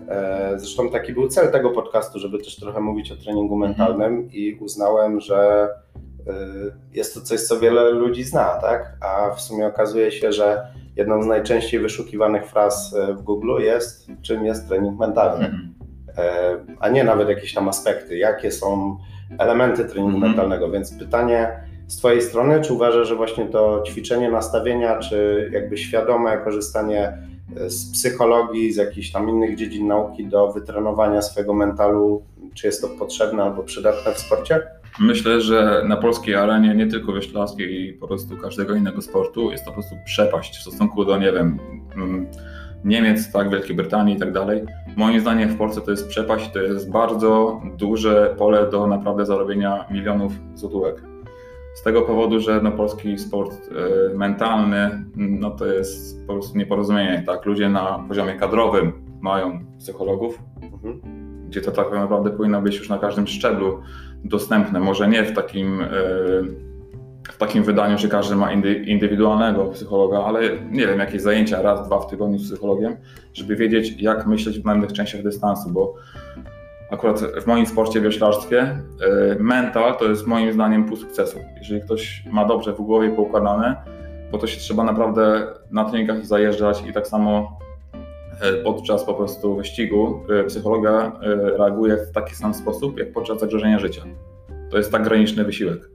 e, 0.08 0.52
zresztą 0.56 0.90
taki 0.90 1.12
był 1.12 1.28
cel 1.28 1.52
tego 1.52 1.70
podcastu, 1.70 2.18
żeby 2.18 2.38
też 2.38 2.56
trochę 2.56 2.80
mówić 2.80 3.12
o 3.12 3.16
treningu 3.16 3.54
mhm. 3.54 3.70
mentalnym 3.70 4.28
i 4.32 4.58
uznałem, 4.60 5.20
że 5.20 5.68
jest 6.92 7.14
to 7.14 7.20
coś, 7.20 7.40
co 7.40 7.60
wiele 7.60 7.90
ludzi 7.90 8.24
zna, 8.24 8.44
tak? 8.44 8.96
A 9.00 9.30
w 9.30 9.40
sumie 9.40 9.66
okazuje 9.66 10.12
się, 10.12 10.32
że 10.32 10.66
jedną 10.96 11.22
z 11.22 11.26
najczęściej 11.26 11.80
wyszukiwanych 11.80 12.46
fraz 12.46 12.94
e, 12.94 13.14
w 13.14 13.22
Google 13.22 13.60
jest, 13.60 14.06
czym 14.22 14.44
jest 14.44 14.68
trening 14.68 14.98
mentalny, 14.98 15.44
mhm. 15.44 15.74
e, 16.18 16.56
a 16.80 16.88
nie 16.88 17.04
nawet 17.04 17.28
jakieś 17.28 17.54
tam 17.54 17.68
aspekty, 17.68 18.16
jakie 18.16 18.50
są 18.50 18.96
elementy 19.38 19.84
treningu 19.84 20.16
mhm. 20.16 20.32
mentalnego. 20.32 20.70
Więc 20.70 20.98
pytanie 20.98 21.60
z 21.86 21.96
Twojej 21.96 22.22
strony, 22.22 22.60
czy 22.60 22.72
uważasz, 22.72 23.08
że 23.08 23.16
właśnie 23.16 23.46
to 23.46 23.82
ćwiczenie 23.86 24.30
nastawienia, 24.30 24.98
czy 24.98 25.50
jakby 25.52 25.78
świadome 25.78 26.38
korzystanie 26.38 27.18
z 27.66 27.92
psychologii, 27.92 28.72
z 28.72 28.76
jakichś 28.76 29.12
tam 29.12 29.28
innych 29.28 29.56
dziedzin 29.56 29.86
nauki 29.86 30.26
do 30.26 30.52
wytrenowania 30.52 31.22
swojego 31.22 31.54
mentalu, 31.54 32.22
czy 32.54 32.66
jest 32.66 32.80
to 32.80 32.88
potrzebne 32.88 33.42
albo 33.42 33.62
przydatne 33.62 34.14
w 34.14 34.18
sporcie? 34.18 34.62
Myślę, 35.00 35.40
że 35.40 35.82
na 35.88 35.96
polskiej 35.96 36.34
arenie, 36.34 36.74
nie 36.74 36.86
tylko 36.86 37.12
wioślarskiej 37.12 37.80
i 37.80 37.92
po 37.92 38.08
prostu 38.08 38.36
każdego 38.36 38.74
innego 38.74 39.02
sportu, 39.02 39.50
jest 39.50 39.64
to 39.64 39.70
po 39.70 39.74
prostu 39.74 39.96
przepaść 40.04 40.58
w 40.58 40.60
stosunku 40.60 41.04
do, 41.04 41.18
nie 41.18 41.32
wiem, 41.32 41.58
mm, 41.96 42.26
Niemiec, 42.84 43.32
tak, 43.32 43.50
Wielkiej 43.50 43.76
Brytanii 43.76 44.16
i 44.16 44.18
tak 44.18 44.32
dalej. 44.32 44.62
Moim 44.96 45.20
zdaniem 45.20 45.48
w 45.48 45.56
Polsce 45.56 45.80
to 45.80 45.90
jest 45.90 46.08
przepaść, 46.08 46.52
to 46.52 46.62
jest 46.62 46.90
bardzo 46.90 47.60
duże 47.78 48.34
pole 48.38 48.70
do 48.70 48.86
naprawdę 48.86 49.26
zarobienia 49.26 49.84
milionów 49.90 50.32
złotówek. 50.54 51.02
Z 51.74 51.82
tego 51.82 52.02
powodu, 52.02 52.40
że 52.40 52.60
no, 52.62 52.72
polski 52.72 53.18
sport 53.18 53.52
y, 54.12 54.16
mentalny 54.16 55.04
no, 55.16 55.50
to 55.50 55.66
jest 55.66 56.26
po 56.26 56.32
prostu 56.32 56.58
nieporozumienie. 56.58 57.22
Tak? 57.26 57.46
Ludzie 57.46 57.68
na 57.68 58.04
poziomie 58.08 58.34
kadrowym 58.34 58.92
mają 59.20 59.60
psychologów, 59.78 60.38
mhm. 60.62 61.00
gdzie 61.48 61.60
to 61.60 61.70
tak 61.70 61.92
naprawdę 61.92 62.30
powinno 62.30 62.62
być 62.62 62.76
już 62.76 62.88
na 62.88 62.98
każdym 62.98 63.26
szczeblu 63.26 63.82
dostępne. 64.24 64.80
Może 64.80 65.08
nie 65.08 65.24
w 65.24 65.32
takim, 65.32 65.80
y, 65.80 65.86
w 67.28 67.36
takim 67.38 67.64
wydaniu, 67.64 67.98
że 67.98 68.08
każdy 68.08 68.36
ma 68.36 68.52
indywidualnego 68.86 69.64
psychologa, 69.64 70.24
ale 70.24 70.40
nie 70.70 70.86
wiem, 70.86 70.98
jakieś 70.98 71.22
zajęcia 71.22 71.62
raz, 71.62 71.86
dwa 71.86 71.98
w 71.98 72.06
tygodniu 72.06 72.38
z 72.38 72.50
psychologiem, 72.50 72.96
żeby 73.34 73.56
wiedzieć, 73.56 74.02
jak 74.02 74.26
myśleć 74.26 74.58
w 74.58 74.62
danych 74.62 74.92
częściach 74.92 75.22
dystansu, 75.22 75.70
bo 75.70 75.94
akurat 76.90 77.20
w 77.20 77.46
moim 77.46 77.66
sporcie, 77.66 78.00
wioślarstwie, 78.00 78.60
e, 78.62 78.80
mental 79.38 79.96
to 79.96 80.04
jest 80.04 80.26
moim 80.26 80.52
zdaniem 80.52 80.84
pół 80.84 80.96
sukcesu. 80.96 81.38
Jeżeli 81.58 81.80
ktoś 81.80 82.24
ma 82.32 82.44
dobrze 82.44 82.72
w 82.72 82.76
głowie 82.76 83.10
poukładane, 83.10 83.76
bo 84.32 84.38
to 84.38 84.46
się 84.46 84.60
trzeba 84.60 84.84
naprawdę 84.84 85.46
na 85.70 85.84
treningach 85.84 86.26
zajeżdżać 86.26 86.84
i 86.88 86.92
tak 86.92 87.06
samo 87.06 87.58
e, 87.60 87.65
podczas 88.64 89.04
po 89.04 89.14
prostu 89.14 89.56
wyścigu 89.56 90.20
e, 90.30 90.44
psychologa 90.44 91.20
reaguje 91.58 91.96
w 91.96 92.12
taki 92.12 92.34
sam 92.34 92.54
sposób, 92.54 92.98
jak 92.98 93.12
podczas 93.12 93.40
zagrożenia 93.40 93.78
życia. 93.78 94.02
To 94.70 94.76
jest 94.78 94.92
tak 94.92 95.04
graniczny 95.04 95.44
wysiłek. 95.44 95.90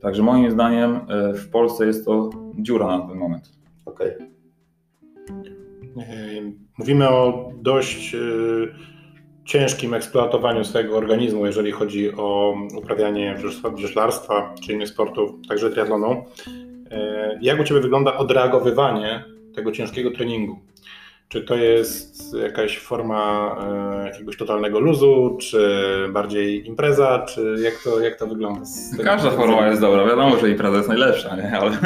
Także 0.00 0.22
moim 0.22 0.50
zdaniem 0.50 1.00
w 1.34 1.50
Polsce 1.50 1.86
jest 1.86 2.04
to 2.04 2.30
dziura 2.58 2.86
na 2.86 3.08
ten 3.08 3.18
moment. 3.18 3.52
Okej. 3.86 4.12
Okay. 5.94 6.52
Mówimy 6.78 7.08
o 7.08 7.50
dość 7.62 8.16
ciężkim 9.44 9.94
eksploatowaniu 9.94 10.64
swojego 10.64 10.96
organizmu, 10.96 11.46
jeżeli 11.46 11.72
chodzi 11.72 12.12
o 12.16 12.56
uprawianie 12.76 13.36
wrzeszlarstwa 13.74 14.54
czy 14.62 14.72
innych 14.72 14.88
sportów, 14.88 15.30
także 15.48 15.70
triatlonu. 15.70 16.24
E, 16.90 17.38
jak 17.42 17.60
u 17.60 17.64
Ciebie 17.64 17.80
wygląda 17.80 18.16
odreagowywanie 18.16 19.24
tego 19.54 19.72
ciężkiego 19.72 20.10
treningu? 20.10 20.58
Czy 21.28 21.42
to 21.42 21.56
jest 21.56 22.34
jakaś 22.42 22.78
forma 22.78 23.56
e, 24.02 24.06
jakiegoś 24.06 24.36
totalnego 24.36 24.80
luzu, 24.80 25.36
czy 25.40 25.68
bardziej 26.12 26.66
impreza, 26.68 27.18
czy 27.28 27.56
jak 27.62 27.74
to, 27.84 28.00
jak 28.00 28.18
to 28.18 28.26
wygląda? 28.26 28.60
Każda 29.04 29.30
forma 29.30 29.66
jest 29.68 29.80
dobra. 29.80 30.06
Wiadomo, 30.06 30.36
że 30.38 30.50
impreza 30.50 30.76
jest 30.76 30.88
najlepsza, 30.88 31.36
nie? 31.36 31.58
Ale, 31.58 31.78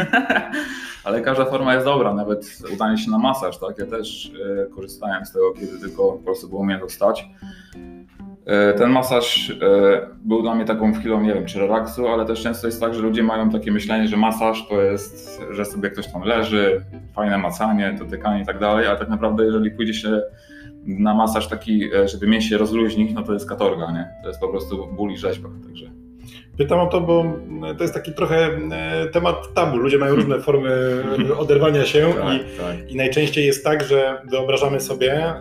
ale 1.04 1.20
każda 1.20 1.44
forma 1.44 1.74
jest 1.74 1.86
dobra. 1.86 2.14
Nawet 2.14 2.58
udanie 2.74 2.98
się 2.98 3.10
na 3.10 3.18
masaż, 3.18 3.58
tak? 3.58 3.78
Ja 3.78 3.86
też 3.86 4.32
e, 4.62 4.66
korzystałem 4.66 5.26
z 5.26 5.32
tego, 5.32 5.52
kiedy 5.52 5.78
tylko 5.80 6.12
po 6.12 6.18
prostu 6.18 6.48
było 6.48 6.64
mnie 6.64 6.78
dostać. 6.78 7.24
E, 8.48 8.74
ten 8.74 8.90
masaż 8.90 9.50
e, 9.50 9.54
był 10.24 10.42
dla 10.42 10.54
mnie 10.54 10.64
taką 10.64 10.92
chwilą, 10.94 11.20
nie 11.20 11.34
wiem, 11.34 11.46
czy 11.46 11.58
relaksu, 11.58 12.08
ale 12.08 12.26
też 12.26 12.42
często 12.42 12.66
jest 12.66 12.80
tak, 12.80 12.94
że 12.94 13.02
ludzie 13.02 13.22
mają 13.22 13.50
takie 13.50 13.72
myślenie, 13.72 14.08
że 14.08 14.16
masaż 14.16 14.68
to 14.68 14.82
jest, 14.82 15.42
że 15.50 15.64
sobie 15.64 15.90
ktoś 15.90 16.12
tam 16.12 16.22
leży, 16.22 16.84
fajne 17.14 17.38
macanie, 17.38 17.96
dotykanie 17.98 18.42
i 18.42 18.46
tak 18.46 18.58
dalej, 18.58 18.86
ale 18.86 18.98
tak 18.98 19.08
naprawdę 19.08 19.44
jeżeli 19.44 19.70
pójdzie 19.70 19.94
się 19.94 20.20
na 20.84 21.14
masaż 21.14 21.48
taki, 21.48 21.94
e, 21.94 22.08
żeby 22.08 22.26
mieć 22.26 22.44
się 22.44 22.58
rozluźnić, 22.58 23.12
no 23.14 23.22
to 23.22 23.32
jest 23.32 23.48
katorga, 23.48 23.92
nie? 23.92 24.08
To 24.22 24.28
jest 24.28 24.40
po 24.40 24.48
prostu 24.48 24.86
ból 24.86 25.12
i 25.12 25.16
rzeźba, 25.16 25.48
także... 25.66 25.90
Pytam 26.58 26.80
o 26.80 26.86
to, 26.86 27.00
bo 27.00 27.24
to 27.76 27.84
jest 27.84 27.94
taki 27.94 28.14
trochę 28.14 28.50
temat 29.12 29.54
tabu. 29.54 29.76
Ludzie 29.76 29.98
mają 29.98 30.14
różne 30.14 30.40
formy 30.40 31.02
oderwania 31.38 31.84
się 31.84 32.12
tak, 32.22 32.34
i, 32.34 32.58
tak. 32.58 32.90
i 32.90 32.96
najczęściej 32.96 33.46
jest 33.46 33.64
tak, 33.64 33.84
że 33.84 34.22
wyobrażamy 34.30 34.80
sobie 34.80 35.34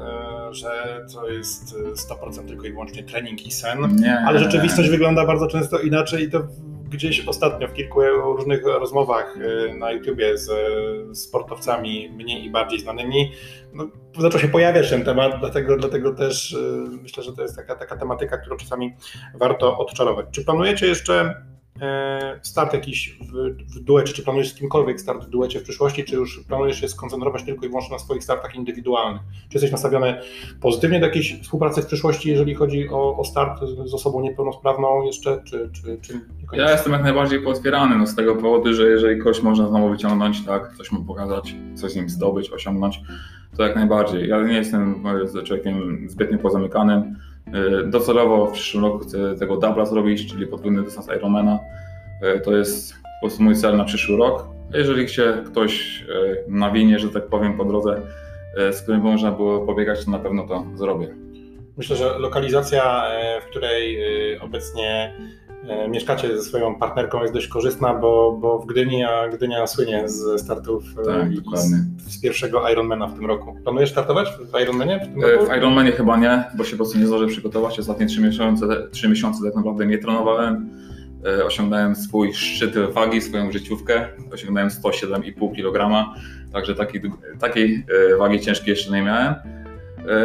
że 0.53 1.05
to 1.13 1.29
jest 1.29 1.75
100% 1.75 2.43
e, 2.43 2.47
tylko 2.47 2.65
i 2.65 2.71
wyłącznie 2.71 3.03
trening 3.03 3.45
i 3.45 3.51
sen, 3.51 3.95
nie, 3.95 4.19
ale 4.19 4.39
rzeczywistość 4.39 4.89
wygląda 4.89 5.25
bardzo 5.25 5.47
często 5.47 5.79
inaczej 5.79 6.23
i 6.23 6.31
to 6.31 6.47
gdzieś 6.89 7.27
ostatnio 7.27 7.67
w 7.67 7.73
kilku 7.73 8.01
różnych 8.23 8.65
rozmowach 8.65 9.37
e, 9.37 9.73
na 9.75 9.91
YouTubie 9.91 10.37
z 10.37 10.49
sportowcami 11.17 12.09
mniej 12.09 12.45
i 12.45 12.49
bardziej 12.49 12.79
znanymi 12.79 13.31
no, 13.73 13.87
zaczął 14.19 14.39
się 14.39 14.47
pojawiać 14.47 14.89
ten 14.89 15.05
temat, 15.05 15.39
dlatego, 15.39 15.77
dlatego 15.77 16.13
też 16.13 16.53
e, 16.53 16.57
myślę, 17.01 17.23
że 17.23 17.33
to 17.33 17.41
jest 17.41 17.55
taka, 17.55 17.75
taka 17.75 17.97
tematyka, 17.97 18.37
którą 18.37 18.57
czasami 18.57 18.95
warto 19.35 19.77
odczarować. 19.77 20.25
Czy 20.31 20.45
planujecie 20.45 20.87
jeszcze 20.87 21.33
E, 21.33 21.56
start 22.41 22.73
jakiś 22.73 23.19
w, 23.21 23.33
w 23.75 23.79
duecie, 23.79 24.13
czy 24.13 24.23
planujesz 24.23 24.49
z 24.49 24.55
kimkolwiek 24.55 25.01
start 25.01 25.25
w 25.25 25.29
duecie 25.29 25.59
w 25.59 25.63
przyszłości, 25.63 26.03
czy 26.03 26.15
już 26.15 26.43
planujesz 26.47 26.81
się 26.81 26.87
skoncentrować 26.87 27.43
tylko 27.43 27.65
i 27.65 27.69
wyłącznie 27.69 27.93
na 27.93 27.99
swoich 27.99 28.23
startach 28.23 28.55
indywidualnych? 28.55 29.21
Czy 29.49 29.55
jesteś 29.57 29.71
nastawiony 29.71 30.21
pozytywnie 30.61 30.99
do 30.99 31.05
jakiejś 31.05 31.39
współpracy 31.41 31.81
w 31.81 31.85
przyszłości, 31.85 32.29
jeżeli 32.29 32.55
chodzi 32.55 32.89
o, 32.89 33.17
o 33.17 33.23
start 33.23 33.61
z 33.85 33.93
osobą 33.93 34.21
niepełnosprawną 34.21 35.03
jeszcze, 35.03 35.41
czy, 35.43 35.69
czy, 35.73 35.97
czy? 36.01 36.21
Ja 36.53 36.71
jestem 36.71 36.93
jak 36.93 37.03
najbardziej 37.03 37.41
pootwierany 37.41 37.97
no, 37.97 38.07
z 38.07 38.15
tego 38.15 38.35
powodu, 38.35 38.73
że 38.73 38.87
jeżeli 38.87 39.19
kogoś 39.19 39.41
można 39.41 39.67
znowu 39.67 39.89
wyciągnąć, 39.89 40.45
tak, 40.45 40.73
coś 40.77 40.91
mu 40.91 41.03
pokazać, 41.03 41.55
coś 41.75 41.91
z 41.91 41.95
nim 41.95 42.09
zdobyć, 42.09 42.49
osiągnąć, 42.49 43.01
to 43.57 43.63
jak 43.63 43.75
najbardziej. 43.75 44.29
Ja 44.29 44.41
nie 44.41 44.53
jestem 44.53 45.03
człowiekiem 45.43 46.05
zbytnio 46.09 46.37
pozamykanym, 46.37 47.15
E, 47.17 47.26
docelowo 47.85 48.45
w 48.45 48.51
przyszłym 48.51 48.83
roku 48.83 48.99
chcę 48.99 49.35
tego 49.35 49.57
dubla 49.57 49.85
zrobić, 49.85 50.31
czyli 50.31 50.47
podwójny 50.47 50.83
dystans 50.83 51.07
Ironmana. 51.17 51.59
E, 52.21 52.39
to 52.39 52.55
jest 52.55 52.93
po 52.93 53.27
prostu 53.27 53.43
mój 53.43 53.55
cel 53.55 53.77
na 53.77 53.83
przyszły 53.83 54.17
rok. 54.17 54.47
Jeżeli 54.73 55.09
się 55.09 55.43
ktoś 55.45 56.03
e, 56.09 56.35
nawinie, 56.47 56.99
że 56.99 57.09
tak 57.09 57.27
powiem, 57.27 57.57
po 57.57 57.65
drodze, 57.65 58.01
z 58.71 58.81
którym 58.81 59.01
można 59.01 59.31
było 59.31 59.65
pobiegać, 59.65 60.05
to 60.05 60.11
na 60.11 60.19
pewno 60.19 60.47
to 60.47 60.65
zrobię. 60.75 61.15
Myślę, 61.77 61.95
że 61.95 62.19
lokalizacja, 62.19 63.03
w 63.41 63.49
której 63.49 63.99
obecnie 64.39 65.13
E, 65.46 65.46
mieszkacie 65.89 66.37
ze 66.37 66.43
swoją 66.43 66.75
partnerką 66.75 67.21
jest 67.21 67.33
dość 67.33 67.47
korzystna, 67.47 67.93
bo, 67.93 68.37
bo 68.41 68.59
w 68.59 68.65
Gdyni, 68.65 69.03
a 69.03 69.27
Gdynia 69.29 69.67
słynie 69.67 70.09
z 70.09 70.41
startów 70.41 70.83
e, 71.01 71.05
tak, 71.05 71.59
z, 71.59 72.13
z, 72.13 72.21
pierwszego 72.21 72.69
Ironmana 72.69 73.07
w 73.07 73.15
tym 73.15 73.25
roku. 73.25 73.55
Planujesz 73.63 73.91
startować 73.91 74.27
w 74.53 74.61
Ironmanie 74.61 74.99
w 74.99 75.13
tym 75.13 75.23
roku? 75.23 75.45
W 75.45 75.57
Ironmanie 75.57 75.91
chyba 75.91 76.17
nie, 76.17 76.43
bo 76.57 76.63
się 76.63 76.71
po 76.71 76.77
prostu 76.77 76.97
nie 76.97 77.07
zdążę 77.07 77.27
przygotować. 77.27 77.79
Ostatnie 77.79 78.05
trzy 78.05 78.21
miesiące, 78.21 78.65
trzy 78.91 79.09
miesiące 79.09 79.43
tak 79.45 79.55
naprawdę 79.55 79.85
nie 79.85 79.97
trenowałem. 79.97 80.69
E, 81.25 81.45
osiągnąłem 81.45 81.95
swój 81.95 82.33
szczyt 82.33 82.77
wagi, 82.93 83.21
swoją 83.21 83.51
życiówkę. 83.51 84.07
Osiągnąłem 84.33 84.69
107,5 84.69 85.55
kg, 85.55 86.05
także 86.53 86.75
takiej, 86.75 87.01
takiej 87.39 87.85
wagi 88.19 88.39
ciężkiej 88.39 88.69
jeszcze 88.69 88.91
nie 88.91 89.01
miałem. 89.01 89.35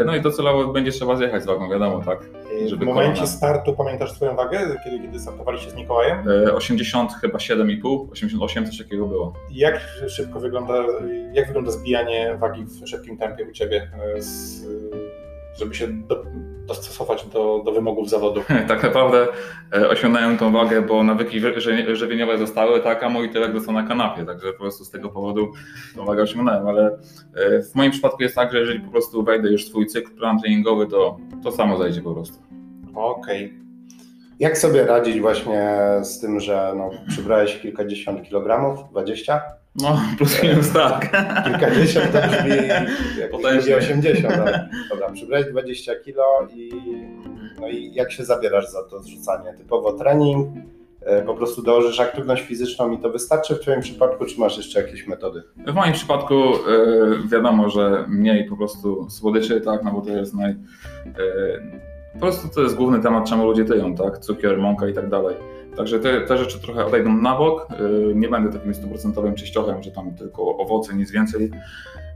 No 0.04 0.16
i 0.16 0.20
docelowo 0.20 0.72
będzie 0.72 0.92
trzeba 0.92 1.16
zjechać 1.16 1.42
z 1.42 1.46
wagą, 1.46 1.70
wiadomo, 1.70 2.02
tak. 2.04 2.18
Żeby 2.66 2.84
w 2.84 2.88
momencie 2.88 3.12
korona... 3.12 3.26
startu 3.26 3.72
pamiętasz 3.72 4.12
swoją 4.12 4.36
wagę, 4.36 4.58
kiedy, 4.84 5.00
kiedy 5.00 5.20
startowaliście 5.20 5.70
z 5.70 5.74
Mikołajem? 5.74 6.18
80 6.54 7.10
e, 7.10 7.14
chyba 7.20 7.38
7,5, 7.38 8.06
88 8.12 8.66
coś 8.66 8.78
takiego 8.78 9.06
było. 9.06 9.32
Jak 9.50 9.80
szybko 10.08 10.40
wygląda, 10.40 10.74
jak 11.32 11.46
wygląda 11.46 11.70
zbijanie 11.70 12.36
wagi 12.40 12.64
w 12.64 12.88
szybkim 12.88 13.18
tempie 13.18 13.44
u 13.44 13.52
Ciebie, 13.52 13.90
e, 14.16 14.22
z, 14.22 14.66
żeby 15.58 15.74
się 15.74 15.88
do, 15.88 16.24
dostosować 16.66 17.26
do, 17.26 17.62
do 17.64 17.72
wymogów 17.72 18.10
zawodu? 18.10 18.40
tak 18.68 18.82
naprawdę 18.82 19.26
e, 19.74 19.88
osiągnąłem 19.88 20.38
tą 20.38 20.52
wagę, 20.52 20.82
bo 20.82 21.02
nawyki 21.02 21.40
żywieniowe 21.92 22.38
zostały, 22.38 22.80
tak, 22.80 23.02
a 23.02 23.08
mój 23.08 23.30
tyłek 23.30 23.52
został 23.52 23.74
na 23.74 23.82
kanapie, 23.82 24.24
także 24.24 24.52
po 24.52 24.58
prostu 24.58 24.84
z 24.84 24.90
tego 24.90 25.08
powodu 25.08 25.52
tą 25.96 26.04
wagę 26.04 26.22
osiągnąłem, 26.22 26.66
ale 26.66 26.98
w 27.72 27.74
moim 27.74 27.90
przypadku 27.90 28.22
jest 28.22 28.34
tak, 28.34 28.52
że 28.52 28.58
jeżeli 28.58 28.80
po 28.80 28.90
prostu 28.90 29.22
wejdę 29.22 29.48
już 29.48 29.64
w 29.64 29.68
swój 29.68 29.86
cykl 29.86 30.14
plan 30.14 30.40
treningowy, 30.40 30.86
to 30.86 31.16
to 31.42 31.52
samo 31.52 31.76
zajdzie 31.76 32.02
po 32.02 32.14
prostu. 32.14 32.38
Okej. 32.94 33.46
Okay. 33.46 33.62
Jak 34.42 34.58
sobie 34.58 34.86
radzić 34.86 35.20
właśnie 35.20 35.76
z 36.02 36.20
tym, 36.20 36.40
że 36.40 36.72
no, 36.76 36.90
przybrałeś 37.08 37.58
kilkadziesiąt 37.58 38.22
kilogramów, 38.22 38.90
dwadzieścia? 38.90 39.40
No, 39.76 40.00
plus 40.18 40.42
minus 40.42 40.72
tak. 40.72 41.10
Kilkadziesiąt 41.44 42.12
to 42.12 42.18
brzmi 42.18 42.68
jak 43.20 43.34
80, 43.78 44.24
ale 44.24 44.68
dobra, 44.90 45.10
przybrałeś 45.12 45.46
20 45.46 45.92
kilo 46.04 46.24
i, 46.54 46.70
no 47.60 47.68
i 47.68 47.94
jak 47.94 48.12
się 48.12 48.24
zabierasz 48.24 48.70
za 48.70 48.82
to 48.82 49.02
zrzucanie? 49.02 49.54
Typowo 49.58 49.92
trening, 49.92 50.48
e, 51.00 51.22
po 51.22 51.34
prostu 51.34 51.62
dołożysz 51.62 52.00
aktywność 52.00 52.42
fizyczną 52.42 52.90
i 52.90 52.98
to 52.98 53.10
wystarczy 53.10 53.54
w 53.54 53.60
Twoim 53.60 53.80
przypadku, 53.80 54.24
czy 54.24 54.40
masz 54.40 54.56
jeszcze 54.56 54.82
jakieś 54.82 55.06
metody? 55.06 55.42
W 55.66 55.74
moim 55.74 55.92
przypadku 55.92 56.34
yy, 56.34 57.28
wiadomo, 57.28 57.68
że 57.70 58.04
mniej 58.08 58.44
po 58.44 58.56
prostu 58.56 59.10
słodyczy, 59.10 59.60
tak, 59.60 59.84
no 59.84 59.92
bo 59.92 60.00
to 60.00 60.10
jest 60.10 60.34
naj, 60.34 60.50
yy, 60.50 61.80
po 62.12 62.18
prostu 62.18 62.48
to 62.48 62.60
jest 62.62 62.76
główny 62.76 63.00
temat, 63.00 63.28
czemu 63.28 63.44
ludzie 63.44 63.64
tyją, 63.64 63.94
tak? 63.94 64.18
Cukier, 64.18 64.58
mąka 64.58 64.88
i 64.88 64.92
tak 64.92 65.08
dalej. 65.08 65.36
Także 65.76 65.98
te, 65.98 66.20
te 66.20 66.38
rzeczy 66.38 66.60
trochę 66.60 66.86
odejdą 66.86 67.12
na 67.12 67.38
bok. 67.38 67.68
Y, 68.10 68.14
nie 68.14 68.28
będę 68.28 68.52
takim 68.52 68.74
stuprocentowym 68.74 69.34
czyściochem, 69.34 69.82
że 69.82 69.90
tam 69.90 70.14
tylko 70.14 70.56
owoce, 70.56 70.94
nic 70.94 71.10
więcej. 71.10 71.50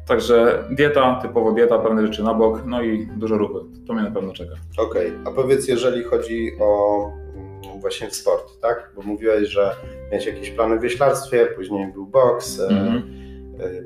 Także 0.07 0.65
dieta, 0.71 1.19
typowo 1.23 1.53
dieta, 1.53 1.79
pewne 1.79 2.07
rzeczy 2.07 2.23
na 2.23 2.35
bok, 2.35 2.63
no 2.67 2.83
i 2.83 3.07
dużo 3.17 3.39
ruchu. 3.39 3.61
To 3.87 3.95
mnie 3.95 4.03
na 4.03 4.11
pewno 4.11 4.33
czeka. 4.33 4.55
Okej, 4.79 5.09
okay. 5.09 5.21
a 5.25 5.31
powiedz, 5.31 5.69
jeżeli 5.69 6.05
chodzi 6.05 6.51
o 6.61 7.03
mm, 7.35 7.81
właśnie 7.81 8.11
sport, 8.11 8.61
tak? 8.61 8.93
Bo 8.97 9.03
mówiłeś, 9.03 9.49
że 9.49 9.77
miałeś 10.11 10.27
jakieś 10.27 10.51
plany 10.51 10.79
w 10.79 10.83
wieślarstwie, 10.83 11.47
później 11.47 11.93
był 11.93 12.07
boks. 12.07 12.61
Mm 12.61 12.85
-hmm 12.85 13.27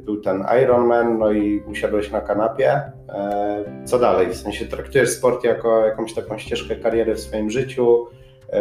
był 0.04 0.20
ten 0.20 0.44
Ironman, 0.62 1.18
no 1.18 1.32
i 1.32 1.60
usiadłeś 1.60 2.10
na 2.10 2.20
kanapie. 2.20 2.80
Co 3.84 3.98
dalej? 3.98 4.28
W 4.28 4.36
sensie 4.36 4.66
traktujesz 4.66 5.10
sport 5.10 5.44
jako 5.44 5.86
jakąś 5.86 6.14
taką 6.14 6.38
ścieżkę 6.38 6.76
kariery 6.76 7.14
w 7.14 7.20
swoim 7.20 7.50
życiu, 7.50 8.06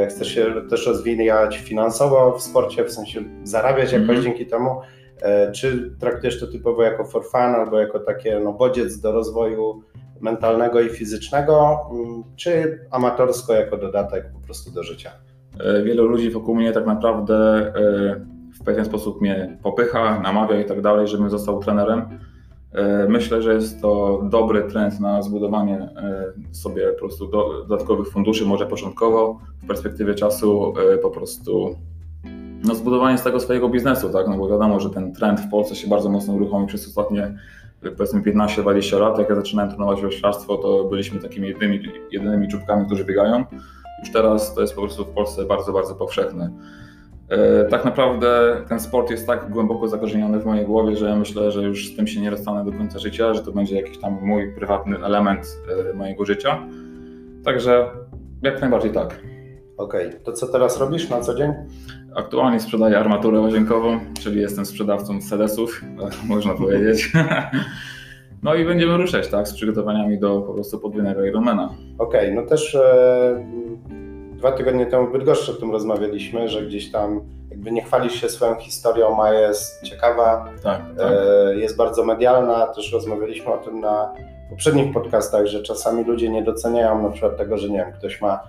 chcesz 0.10 0.28
się 0.28 0.46
też 0.70 0.88
rozwijać 0.88 1.58
finansowo 1.58 2.38
w 2.38 2.42
sporcie, 2.42 2.86
w 2.86 2.92
sensie 2.92 3.24
zarabiać 3.44 3.92
jakoś 3.92 4.10
mm 4.10 4.24
dzięki 4.24 4.46
temu, 4.46 4.82
czy 5.56 5.96
traktujesz 6.00 6.40
to 6.40 6.48
typowo 6.48 6.84
jako 6.84 7.06
for 7.06 7.26
fun 7.26 7.56
albo 7.56 7.80
jako 7.80 8.00
takie 8.00 8.40
no, 8.40 8.54
bodziec 8.54 9.00
do 9.00 9.12
rozwoju 9.12 9.84
mentalnego 10.22 10.82
i 10.82 10.90
fizycznego, 10.90 11.80
mm, 11.92 12.24
czy 12.36 12.80
amatorsko 12.92 13.54
jako 13.54 13.78
dodatek 13.78 14.32
po 14.34 14.40
prostu 14.40 14.72
do 14.72 14.84
życia? 14.84 15.12
E, 15.60 15.84
wielu 15.84 16.06
ludzi 16.06 16.30
wokół 16.30 16.56
mnie 16.56 16.72
tak 16.72 16.86
naprawdę 16.86 17.36
e, 17.36 17.72
w 18.60 18.64
pewien 18.64 18.86
sposób 18.86 19.22
mnie 19.22 19.58
popycha, 19.64 20.20
namawia 20.20 20.62
i 20.62 20.66
tak 20.66 20.82
dalej, 20.82 21.08
żebym 21.08 21.30
został 21.30 21.60
trenerem. 21.60 22.20
E, 22.74 23.08
myślę, 23.10 23.42
że 23.42 23.54
jest 23.54 23.82
to 23.82 24.22
dobry 24.24 24.64
trend 24.64 25.00
na 25.00 25.22
zbudowanie 25.22 25.90
sobie 26.52 26.88
po 26.92 27.00
prostu 27.00 27.28
dodatkowych 27.28 28.08
funduszy, 28.08 28.46
może 28.46 28.66
początkowo, 28.66 29.40
w 29.64 29.68
perspektywie 29.68 30.16
czasu 30.16 30.74
po 31.02 31.10
prostu 31.10 31.76
no, 32.64 32.76
zbudowanie 32.76 33.18
z 33.18 33.24
tego 33.24 33.40
swojego 33.40 33.70
biznesu, 33.70 34.10
tak? 34.10 34.28
No 34.28 34.38
bo 34.38 34.50
wiadomo, 34.50 34.80
że 34.80 34.90
ten 34.90 35.14
trend 35.14 35.40
w 35.40 35.50
Polsce 35.50 35.76
się 35.76 35.88
bardzo 35.88 36.10
mocno 36.10 36.34
uruchomił 36.34 36.68
przez 36.68 36.88
ostatnie 36.88 37.38
powiedzmy 37.82 38.22
15-20 38.22 39.00
lat. 39.00 39.20
Jak 39.20 39.30
ja 39.30 39.36
zaczynałem 39.36 39.72
trenować 39.72 40.02
wioślarstwo, 40.02 40.58
to 40.58 40.84
byliśmy 40.84 41.20
takimi 41.20 41.48
jedynymi, 41.48 41.80
jedynymi 42.12 42.48
czubkami, 42.48 42.86
którzy 42.86 43.06
biegają. 43.06 43.46
Już 44.00 44.12
teraz 44.14 44.56
to 44.56 44.62
jest 44.62 44.76
po 44.76 44.82
prostu 44.82 45.06
w 45.06 45.10
Polsce 45.10 45.46
bardzo, 45.46 45.74
bardzo 45.74 45.96
powszechne. 45.96 46.52
E, 47.30 47.66
tak 47.66 47.86
naprawdę 47.86 48.62
ten 48.70 48.80
sport 48.80 49.12
jest 49.12 49.28
tak 49.28 49.50
głęboko 49.50 49.88
zakorzeniony 49.88 50.40
w 50.40 50.46
mojej 50.46 50.66
głowie, 50.66 50.96
że 50.96 51.10
ja 51.10 51.16
myślę, 51.16 51.52
że 51.52 51.64
już 51.64 51.88
z 51.88 51.96
tym 51.96 52.08
się 52.08 52.22
nie 52.22 52.30
rozstanę 52.30 52.66
do 52.66 52.78
końca 52.78 53.00
życia, 53.00 53.34
że 53.34 53.44
to 53.44 53.52
będzie 53.52 53.76
jakiś 53.76 53.98
tam 53.98 54.18
mój 54.22 54.56
prywatny 54.56 55.06
element 55.06 55.48
e, 55.92 55.94
mojego 55.94 56.26
życia. 56.26 56.68
Także 57.46 57.90
jak 58.42 58.62
najbardziej 58.62 58.92
tak. 58.92 59.20
Okej, 59.78 60.08
okay. 60.08 60.20
to 60.20 60.34
co 60.34 60.48
teraz 60.48 60.80
robisz 60.80 61.10
na 61.10 61.22
co 61.22 61.36
dzień? 61.36 61.54
Aktualnie 62.16 62.60
sprzedaję 62.60 63.00
armaturę 63.00 63.40
łazienkową, 63.40 64.00
czyli 64.20 64.42
jestem 64.42 64.66
sprzedawcą 64.66 65.22
sedesów, 65.22 65.82
tak 66.00 66.14
można 66.28 66.54
powiedzieć. 66.54 67.12
No 68.44 68.56
i 68.56 68.66
będziemy 68.66 68.98
ruszać 68.98 69.28
tak, 69.28 69.48
z 69.48 69.54
przygotowaniami 69.54 70.20
do 70.20 70.42
po 70.42 70.54
prostu 70.54 70.80
podwójnego 70.80 71.26
Ironmana. 71.26 71.70
Okej, 71.98 72.22
okay, 72.22 72.34
no 72.34 72.50
też 72.50 72.76
e, 72.76 73.46
dwa 74.40 74.52
tygodnie 74.52 74.86
temu 74.86 75.08
w 75.08 75.12
Bydgoszczy 75.12 75.52
o 75.52 75.56
tym 75.56 75.72
rozmawialiśmy, 75.72 76.50
że 76.50 76.62
gdzieś 76.62 76.92
tam 76.92 77.22
jakby 77.50 77.72
nie 77.72 77.84
chwalisz 77.84 78.14
się 78.14 78.30
swoją 78.30 78.56
historią, 78.56 79.16
ma 79.16 79.34
jest 79.34 79.82
ciekawa, 79.82 80.50
tak, 80.64 80.82
tak. 80.98 81.12
E, 81.12 81.56
jest 81.56 81.78
bardzo 81.78 82.06
medialna, 82.06 82.68
też 82.68 82.94
rozmawialiśmy 82.94 83.54
o 83.54 83.58
tym 83.58 83.80
na 83.80 84.14
poprzednich 84.50 84.94
podcastach, 84.94 85.46
że 85.46 85.64
czasami 85.64 86.04
ludzie 86.04 86.30
nie 86.30 86.44
doceniają 86.44 87.04
na 87.04 87.10
przykład 87.10 87.38
tego, 87.38 87.58
że 87.58 87.70
nie 87.70 87.78
wiem, 87.78 87.92
ktoś 87.92 88.22
ma 88.22 88.40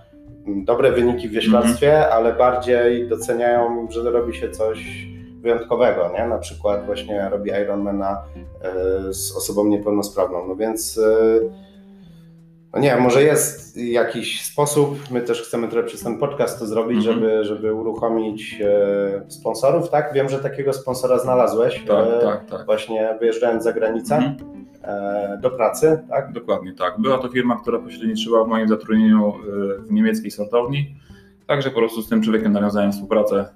dobre 0.46 0.92
wyniki 0.92 1.28
w 1.28 1.32
wioślarstwie, 1.32 1.96
mm 1.96 2.08
-hmm. 2.08 2.12
ale 2.12 2.32
bardziej 2.32 3.08
doceniają, 3.08 3.88
że 3.90 4.10
robi 4.10 4.34
się 4.34 4.50
coś 4.50 5.06
wyjątkowego, 5.40 6.10
nie? 6.18 6.26
Na 6.26 6.38
przykład 6.38 6.86
właśnie 6.86 7.28
robi 7.28 7.50
Ironmana 7.50 8.22
e, 8.62 9.12
z 9.12 9.36
osobą 9.36 9.64
niepełnosprawną. 9.66 10.48
No 10.48 10.56
więc 10.56 10.98
e, 10.98 11.69
no 12.74 12.80
nie, 12.80 12.96
może 12.96 13.22
jest 13.22 13.76
jakiś 13.76 14.44
sposób, 14.44 14.98
my 15.10 15.20
też 15.20 15.42
chcemy 15.42 15.68
trochę 15.68 15.86
przez 15.86 16.02
ten 16.02 16.18
podcast 16.18 16.58
to 16.58 16.66
zrobić, 16.66 16.98
-hmm. 16.98 17.02
żeby, 17.02 17.44
żeby 17.44 17.74
uruchomić 17.74 18.60
e, 18.60 19.22
sponsorów, 19.28 19.90
tak? 19.90 20.12
Wiem, 20.14 20.28
że 20.28 20.38
takiego 20.38 20.72
sponsora 20.72 21.18
znalazłeś, 21.18 21.84
tak, 21.88 22.06
tak, 22.22 22.50
tak. 22.50 22.66
właśnie 22.66 23.16
wyjeżdżając 23.20 23.64
za 23.64 23.72
granicę. 23.72 24.16
Mm 24.16 24.36
-hmm 24.36 24.60
do 25.40 25.50
pracy, 25.50 26.02
tak? 26.08 26.32
Dokładnie 26.32 26.72
tak. 26.72 26.94
Była 26.98 27.18
to 27.18 27.28
firma, 27.28 27.60
która 27.62 27.78
pośredniczyła 27.78 28.44
w 28.44 28.48
moim 28.48 28.68
zatrudnieniu 28.68 29.34
w 29.78 29.92
niemieckiej 29.92 30.30
sortowni, 30.30 30.94
także 31.46 31.70
po 31.70 31.78
prostu 31.78 32.02
z 32.02 32.08
tym 32.08 32.22
człowiekiem 32.22 32.52
nawiązałem 32.52 32.92
współpracę 32.92 33.48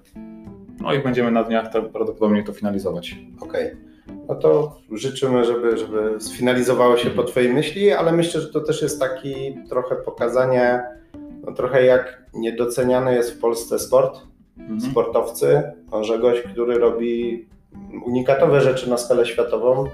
no 0.80 0.94
i 0.94 0.98
będziemy 0.98 1.30
na 1.30 1.44
dniach 1.44 1.70
prawdopodobnie 1.70 2.44
to 2.44 2.52
finalizować. 2.52 3.16
Okej. 3.40 3.66
Okay. 3.66 3.93
No 4.28 4.34
to 4.34 4.76
życzymy, 4.92 5.44
żeby, 5.44 5.76
żeby 5.76 6.20
sfinalizowało 6.20 6.96
się 6.96 7.10
po 7.10 7.24
Twojej 7.24 7.52
myśli, 7.52 7.92
ale 7.92 8.12
myślę, 8.12 8.40
że 8.40 8.48
to 8.48 8.60
też 8.60 8.82
jest 8.82 9.00
taki 9.00 9.56
trochę 9.68 9.96
pokazanie, 9.96 10.82
no 11.46 11.52
trochę 11.52 11.84
jak 11.84 12.22
niedoceniany 12.34 13.14
jest 13.14 13.34
w 13.34 13.40
Polsce 13.40 13.78
sport, 13.78 14.20
mhm. 14.58 14.80
sportowcy, 14.80 15.62
że 16.00 16.18
gość, 16.18 16.42
który 16.42 16.78
robi 16.78 17.46
unikatowe 18.06 18.60
rzeczy 18.60 18.90
na 18.90 18.96
skalę 18.96 19.26
światową, 19.26 19.84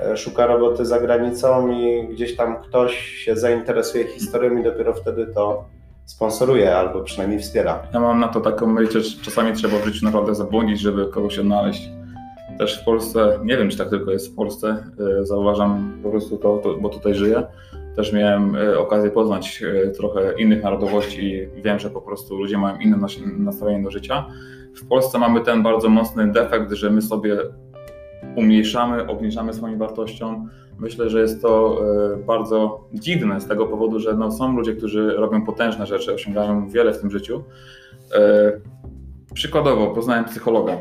e, 0.00 0.16
szuka 0.16 0.46
roboty 0.46 0.86
za 0.86 1.00
granicą 1.00 1.72
i 1.72 2.08
gdzieś 2.08 2.36
tam 2.36 2.62
ktoś 2.62 2.98
się 2.98 3.36
zainteresuje 3.36 4.06
historią 4.06 4.58
i 4.58 4.64
dopiero 4.64 4.94
wtedy 4.94 5.26
to 5.26 5.64
sponsoruje 6.04 6.76
albo 6.76 7.00
przynajmniej 7.00 7.40
wspiera. 7.40 7.82
Ja 7.94 8.00
mam 8.00 8.20
na 8.20 8.28
to 8.28 8.40
taką 8.40 8.66
myśl, 8.66 9.00
że 9.00 9.22
czasami 9.22 9.52
trzeba 9.52 9.78
w 9.78 9.84
życiu 9.84 10.04
naprawdę 10.04 10.34
zabłądzić, 10.34 10.80
żeby 10.80 11.06
kogoś 11.06 11.38
odnaleźć. 11.38 11.97
Też 12.58 12.80
w 12.80 12.84
Polsce, 12.84 13.38
nie 13.44 13.56
wiem 13.56 13.68
czy 13.68 13.78
tak 13.78 13.90
tylko 13.90 14.10
jest 14.10 14.32
w 14.32 14.34
Polsce, 14.34 14.84
e, 15.20 15.26
zauważam 15.26 15.98
po 16.02 16.10
prostu 16.10 16.36
to, 16.36 16.58
to 16.58 16.74
bo 16.74 16.88
tutaj 16.88 17.14
żyję. 17.14 17.42
Też 17.96 18.12
miałem 18.12 18.56
e, 18.56 18.78
okazję 18.78 19.10
poznać 19.10 19.62
e, 19.62 19.90
trochę 19.90 20.32
innych 20.38 20.62
narodowości 20.62 21.32
i 21.58 21.62
wiem, 21.62 21.78
że 21.78 21.90
po 21.90 22.00
prostu 22.00 22.36
ludzie 22.36 22.58
mają 22.58 22.78
inne 22.78 22.98
nastawienie 23.38 23.84
do 23.84 23.90
życia. 23.90 24.26
W 24.76 24.88
Polsce 24.88 25.18
mamy 25.18 25.40
ten 25.40 25.62
bardzo 25.62 25.88
mocny 25.88 26.32
defekt, 26.32 26.72
że 26.72 26.90
my 26.90 27.02
sobie 27.02 27.38
umniejszamy, 28.36 29.06
obniżamy 29.06 29.52
swoim 29.52 29.78
wartościom. 29.78 30.48
Myślę, 30.78 31.10
że 31.10 31.20
jest 31.20 31.42
to 31.42 31.80
bardzo 32.26 32.88
dziwne 32.92 33.40
z 33.40 33.46
tego 33.46 33.66
powodu, 33.66 34.00
że 34.00 34.14
no, 34.14 34.30
są 34.30 34.56
ludzie, 34.56 34.74
którzy 34.74 35.12
robią 35.16 35.44
potężne 35.44 35.86
rzeczy, 35.86 36.14
osiągają 36.14 36.68
wiele 36.68 36.92
w 36.92 37.00
tym 37.00 37.10
życiu. 37.10 37.44
Przykładowo 39.34 39.86
poznałem 39.94 40.24
psychologa, 40.24 40.76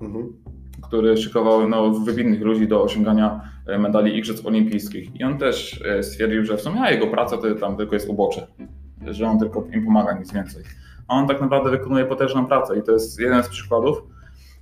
mhm. 0.00 0.41
Który 0.92 1.16
szykował 1.16 1.68
no, 1.68 1.90
wybitnych 1.90 2.40
ludzi 2.40 2.68
do 2.68 2.82
osiągania 2.82 3.40
e, 3.66 3.78
medali 3.78 4.18
Igrzysk 4.18 4.46
Olimpijskich. 4.46 5.20
I 5.20 5.24
on 5.24 5.38
też 5.38 5.84
stwierdził, 6.02 6.44
że 6.44 6.56
w 6.56 6.60
sumie 6.60 6.90
jego 6.90 7.06
praca 7.06 7.38
to 7.38 7.54
tam 7.54 7.76
tylko 7.76 7.94
jest 7.94 8.08
ubocze, 8.08 8.46
że 9.06 9.26
on 9.26 9.38
tylko 9.38 9.64
im 9.72 9.84
pomaga, 9.84 10.18
nic 10.18 10.32
więcej. 10.32 10.62
A 11.08 11.14
on 11.14 11.28
tak 11.28 11.40
naprawdę 11.40 11.70
wykonuje 11.70 12.04
potężną 12.04 12.46
pracę 12.46 12.78
i 12.78 12.82
to 12.82 12.92
jest 12.92 13.20
jeden 13.20 13.42
z 13.42 13.48
przykładów, 13.48 14.02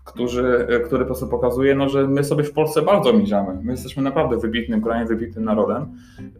który, 0.04 0.66
który 0.86 1.04
po 1.04 1.06
prostu 1.06 1.28
pokazuje, 1.28 1.74
no, 1.74 1.88
że 1.88 2.08
my 2.08 2.24
sobie 2.24 2.44
w 2.44 2.52
Polsce 2.52 2.82
bardzo 2.82 3.12
mierzamy. 3.12 3.58
My 3.62 3.72
jesteśmy 3.72 4.02
naprawdę 4.02 4.36
wybitnym 4.36 4.82
krajem, 4.82 5.08
wybitnym 5.08 5.44
narodem. 5.44 5.86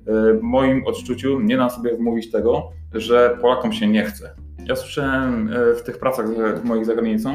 W 0.07 0.38
moim 0.42 0.87
odczuciu 0.87 1.40
nie 1.40 1.57
da 1.57 1.70
sobie 1.70 1.96
wmówić 1.96 2.31
tego, 2.31 2.70
że 2.94 3.38
Polakom 3.40 3.72
się 3.72 3.88
nie 3.88 4.05
chce. 4.05 4.35
Ja 4.70 4.76
słyszałem 4.76 5.52
e, 5.52 5.74
w 5.74 5.83
tych 5.83 5.98
pracach 5.98 6.26
moich 6.64 6.87
za 6.87 6.94
granicą 6.94 7.30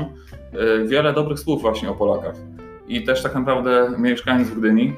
e, 0.54 0.86
wiele 0.88 1.14
dobrych 1.14 1.40
słów 1.40 1.62
właśnie 1.62 1.90
o 1.90 1.94
Polakach. 1.94 2.36
I 2.88 3.04
też 3.04 3.24
tak 3.24 3.36
naprawdę 3.36 3.92
mieszkając 3.98 4.50
w 4.50 4.60
Gdyni, 4.60 4.94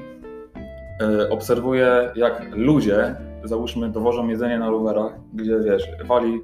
e, 1.01 1.29
obserwuję 1.29 2.11
jak 2.15 2.41
ludzie 2.55 3.15
załóżmy 3.47 3.89
dowożą 3.89 4.27
jedzenie 4.27 4.59
na 4.59 4.69
rowerach, 4.69 5.19
gdzie 5.33 5.59
wiesz, 5.59 5.87
wali 6.05 6.41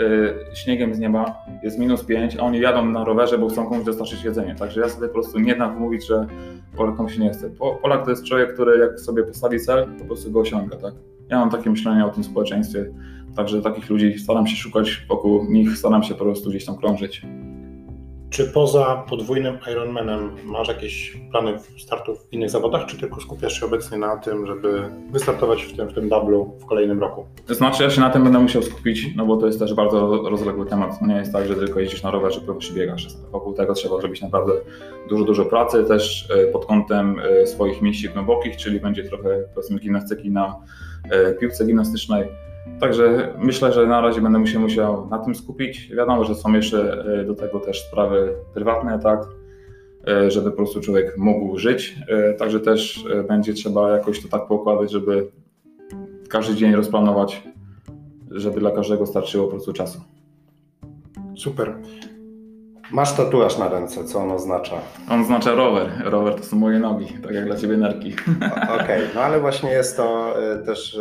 y, 0.00 0.56
śniegiem 0.56 0.94
z 0.94 0.98
nieba, 0.98 1.34
jest 1.62 1.78
minus 1.78 2.04
5, 2.04 2.36
a 2.36 2.42
oni 2.42 2.60
jadą 2.60 2.84
na 2.84 3.04
rowerze, 3.04 3.38
bo 3.38 3.48
chcą 3.48 3.66
komuś 3.66 3.84
dostarczyć 3.84 4.24
jedzenie. 4.24 4.54
Także 4.54 4.80
ja 4.80 4.88
sobie 4.88 5.08
po 5.08 5.14
prostu 5.14 5.38
nie 5.38 5.56
dam 5.56 5.78
mówić, 5.78 6.06
że 6.06 6.26
Polakom 6.76 7.08
się 7.08 7.20
nie 7.20 7.30
chce. 7.30 7.50
Polak 7.82 8.04
to 8.04 8.10
jest 8.10 8.24
człowiek, 8.24 8.54
który 8.54 8.78
jak 8.78 9.00
sobie 9.00 9.22
postawi 9.22 9.60
cel, 9.60 9.86
po 9.98 10.04
prostu 10.04 10.30
go 10.30 10.40
osiąga, 10.40 10.76
tak? 10.76 10.94
Ja 11.28 11.38
mam 11.38 11.50
takie 11.50 11.70
myślenie 11.70 12.06
o 12.06 12.10
tym 12.10 12.24
społeczeństwie, 12.24 12.92
także 13.36 13.62
takich 13.62 13.90
ludzi 13.90 14.18
staram 14.18 14.46
się 14.46 14.56
szukać 14.56 15.06
wokół 15.08 15.44
nich, 15.44 15.76
staram 15.76 16.02
się 16.02 16.14
po 16.14 16.24
prostu 16.24 16.50
gdzieś 16.50 16.64
tam 16.64 16.76
krążyć. 16.76 17.22
Czy 18.32 18.44
poza 18.44 19.04
podwójnym 19.08 19.58
Ironmanem 19.72 20.30
masz 20.44 20.68
jakieś 20.68 21.16
plany 21.30 21.58
startów 21.78 22.26
w 22.28 22.32
innych 22.32 22.50
zawodach, 22.50 22.86
czy 22.86 22.98
tylko 22.98 23.20
skupiasz 23.20 23.60
się 23.60 23.66
obecnie 23.66 23.98
na 23.98 24.16
tym, 24.16 24.46
żeby 24.46 24.82
wystartować 25.10 25.62
w 25.62 25.76
tym, 25.76 25.88
w 25.88 25.94
tym 25.94 26.08
dublu 26.08 26.52
w 26.60 26.66
kolejnym 26.66 27.00
roku? 27.00 27.26
To 27.46 27.54
znaczy, 27.54 27.82
ja 27.82 27.90
się 27.90 28.00
na 28.00 28.10
tym 28.10 28.24
będę 28.24 28.38
musiał 28.38 28.62
skupić, 28.62 29.16
no 29.16 29.26
bo 29.26 29.36
to 29.36 29.46
jest 29.46 29.58
też 29.58 29.74
bardzo 29.74 30.22
rozległy 30.30 30.66
temat. 30.66 31.02
Nie 31.02 31.14
jest 31.14 31.32
tak, 31.32 31.46
że 31.46 31.54
tylko 31.54 31.80
jeździsz 31.80 32.02
na 32.02 32.10
rowerze, 32.10 32.40
prostu 32.40 32.74
biegasz. 32.74 33.08
Wokół 33.32 33.52
tego 33.52 33.74
trzeba 33.74 34.00
zrobić 34.00 34.22
naprawdę 34.22 34.52
dużo, 35.08 35.24
dużo 35.24 35.44
pracy, 35.44 35.84
też 35.84 36.30
e, 36.30 36.46
pod 36.46 36.66
kątem 36.66 37.20
e, 37.20 37.46
swoich 37.46 37.82
mięśni 37.82 38.08
głębokich, 38.08 38.56
czyli 38.56 38.80
będzie 38.80 39.04
trochę 39.04 39.44
powiedzmy 39.54 39.78
gimnastyki 39.78 40.30
na 40.30 40.56
e, 41.10 41.32
piłce 41.32 41.66
gimnastycznej 41.66 42.28
Także 42.80 43.34
myślę, 43.38 43.72
że 43.72 43.86
na 43.86 44.00
razie 44.00 44.20
będę 44.20 44.38
musiał, 44.38 44.60
musiał 44.60 45.08
na 45.10 45.18
tym 45.18 45.34
skupić. 45.34 45.88
Wiadomo, 45.96 46.24
że 46.24 46.34
są 46.34 46.52
jeszcze 46.52 47.04
e, 47.20 47.24
do 47.24 47.34
tego 47.34 47.60
też 47.60 47.88
sprawy 47.88 48.34
prywatne, 48.54 48.98
tak, 48.98 49.20
e, 50.08 50.30
żeby 50.30 50.50
po 50.50 50.56
prostu 50.56 50.80
człowiek 50.80 51.18
mógł 51.18 51.58
żyć. 51.58 51.96
E, 52.08 52.34
także 52.34 52.60
też 52.60 53.04
będzie 53.28 53.54
trzeba 53.54 53.90
jakoś 53.90 54.22
to 54.22 54.28
tak 54.28 54.46
poukładać, 54.46 54.90
żeby 54.90 55.30
każdy 56.28 56.54
dzień 56.54 56.74
rozplanować, 56.74 57.42
żeby 58.30 58.60
dla 58.60 58.70
każdego 58.70 59.06
starczyło 59.06 59.44
po 59.44 59.50
prostu 59.50 59.72
czasu. 59.72 60.00
Super. 61.36 61.74
Masz 62.92 63.12
tatuaż 63.12 63.58
na 63.58 63.68
ręce, 63.68 64.04
co 64.04 64.18
on 64.18 64.30
oznacza? 64.30 64.76
On 65.10 65.20
oznacza 65.20 65.54
rower. 65.54 65.88
Rower 66.04 66.34
to 66.34 66.42
są 66.42 66.56
moje 66.56 66.78
nogi, 66.78 67.06
tak 67.22 67.32
jak 67.32 67.44
dla 67.44 67.56
ciebie 67.56 67.76
nerki. 67.76 68.14
Okej, 68.64 68.74
okay. 68.74 69.08
no 69.14 69.20
ale 69.20 69.40
właśnie 69.40 69.70
jest 69.70 69.96
to 69.96 70.34
też 70.66 70.98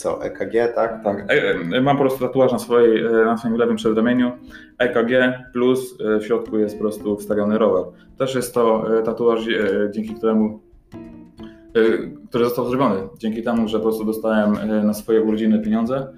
co, 0.00 0.24
EKG, 0.24 0.74
tak? 0.74 1.04
Tak, 1.04 1.30
e, 1.30 1.54
e, 1.76 1.80
mam 1.80 1.96
po 1.96 2.02
prostu 2.02 2.20
tatuaż 2.26 2.52
na, 2.52 2.58
swojej, 2.58 3.06
e, 3.06 3.10
na 3.10 3.36
swoim 3.36 3.56
lewym 3.56 3.76
przedramieniu, 3.76 4.32
EKG 4.78 5.10
plus 5.52 5.98
w 6.20 6.24
środku 6.26 6.58
jest 6.58 6.74
po 6.74 6.80
prostu 6.80 7.16
wstawiony 7.16 7.58
rower. 7.58 7.84
Też 8.18 8.34
jest 8.34 8.54
to 8.54 8.84
tatuaż, 9.04 9.40
dzięki 9.90 10.14
któremu 10.14 10.60
który 12.28 12.44
został 12.44 12.68
zrobiony 12.68 12.96
dzięki 13.18 13.42
temu, 13.42 13.68
że 13.68 13.78
po 13.78 13.82
prostu 13.82 14.04
dostałem 14.04 14.56
na 14.86 14.94
swoje 14.94 15.22
urodziny 15.22 15.58
pieniądze 15.58 16.12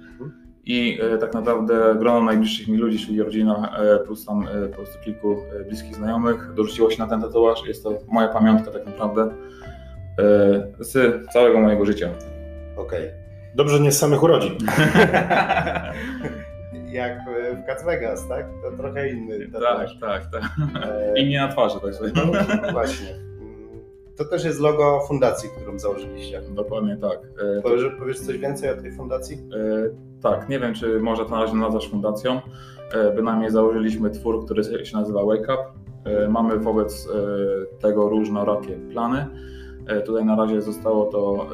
i 0.65 0.99
tak 1.19 1.33
naprawdę 1.33 1.95
grono 1.99 2.21
najbliższych 2.21 2.67
mi 2.67 2.77
ludzi, 2.77 3.05
czyli 3.05 3.23
rodzina 3.23 3.73
plus 4.05 4.25
tam 4.25 4.47
po 4.71 4.77
prostu 4.77 4.99
kilku 5.05 5.37
bliskich 5.67 5.95
znajomych 5.95 6.53
dorzuciło 6.55 6.91
się 6.91 6.99
na 6.99 7.07
ten 7.07 7.21
tatuaż. 7.21 7.67
Jest 7.67 7.83
to 7.83 7.97
moja 8.07 8.27
pamiątka 8.27 8.71
tak 8.71 8.85
naprawdę 8.85 9.29
z 10.79 11.23
całego 11.33 11.59
mojego 11.59 11.85
życia. 11.85 12.09
Okej. 12.77 13.07
Okay. 13.07 13.22
Dobrze, 13.55 13.79
nie 13.79 13.91
z 13.91 13.99
samych 13.99 14.23
urodzin. 14.23 14.57
Jak 16.91 17.19
w 17.63 17.65
Cats 17.65 17.85
Vegas, 17.85 18.27
tak? 18.27 18.45
To 18.63 18.77
trochę 18.77 19.09
inny. 19.09 19.47
Tak, 19.51 19.89
tak, 20.01 20.23
tak. 20.31 20.43
E... 20.83 21.19
Inni 21.19 21.35
na 21.35 21.47
twarzy, 21.47 21.79
tak 21.79 21.95
sobie. 21.95 22.11
No, 22.15 22.23
właśnie. 22.71 23.07
To 24.17 24.25
też 24.25 24.45
jest 24.45 24.59
logo 24.59 24.99
fundacji, 25.07 25.49
którą 25.49 25.79
założyliście. 25.79 26.41
Dokładnie 26.41 26.97
tak. 26.97 27.19
E, 27.57 27.61
powiesz, 27.61 27.83
powiesz 27.99 28.19
coś 28.19 28.37
więcej 28.37 28.69
o 28.69 28.81
tej 28.81 28.91
fundacji? 28.91 29.35
E, 29.35 30.19
tak, 30.21 30.49
nie 30.49 30.59
wiem, 30.59 30.73
czy 30.73 30.99
może 30.99 31.25
to 31.25 31.31
na 31.31 31.41
razie 31.41 31.55
nazwać 31.55 31.87
fundacją. 31.87 32.41
E, 32.93 33.11
bynajmniej 33.11 33.51
założyliśmy 33.51 34.09
twór, 34.09 34.45
który 34.45 34.85
się 34.85 34.97
nazywa 34.97 35.25
Wake 35.25 35.53
Up. 35.53 35.63
Mamy 36.29 36.59
wobec 36.59 37.07
tego 37.79 38.09
różnorakie 38.09 38.75
plany. 38.75 39.27
E, 39.87 40.01
tutaj 40.01 40.25
na 40.25 40.35
razie 40.35 40.61
zostało 40.61 41.05
to 41.05 41.47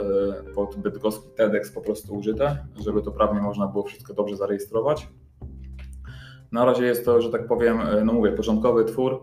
e, 0.49 0.53
pod 0.53 0.75
bydgoski 0.75 1.29
TEDx 1.35 1.71
po 1.71 1.81
prostu 1.81 2.15
użyte, 2.15 2.57
żeby 2.85 3.01
to 3.01 3.11
prawnie 3.11 3.41
można 3.41 3.67
było 3.67 3.83
wszystko 3.83 4.13
dobrze 4.13 4.37
zarejestrować. 4.37 5.07
Na 6.51 6.65
razie 6.65 6.85
jest 6.85 7.05
to, 7.05 7.21
że 7.21 7.29
tak 7.29 7.47
powiem, 7.47 7.81
e, 7.81 8.03
no 8.05 8.13
mówię, 8.13 8.31
początkowy 8.31 8.85
twór. 8.85 9.21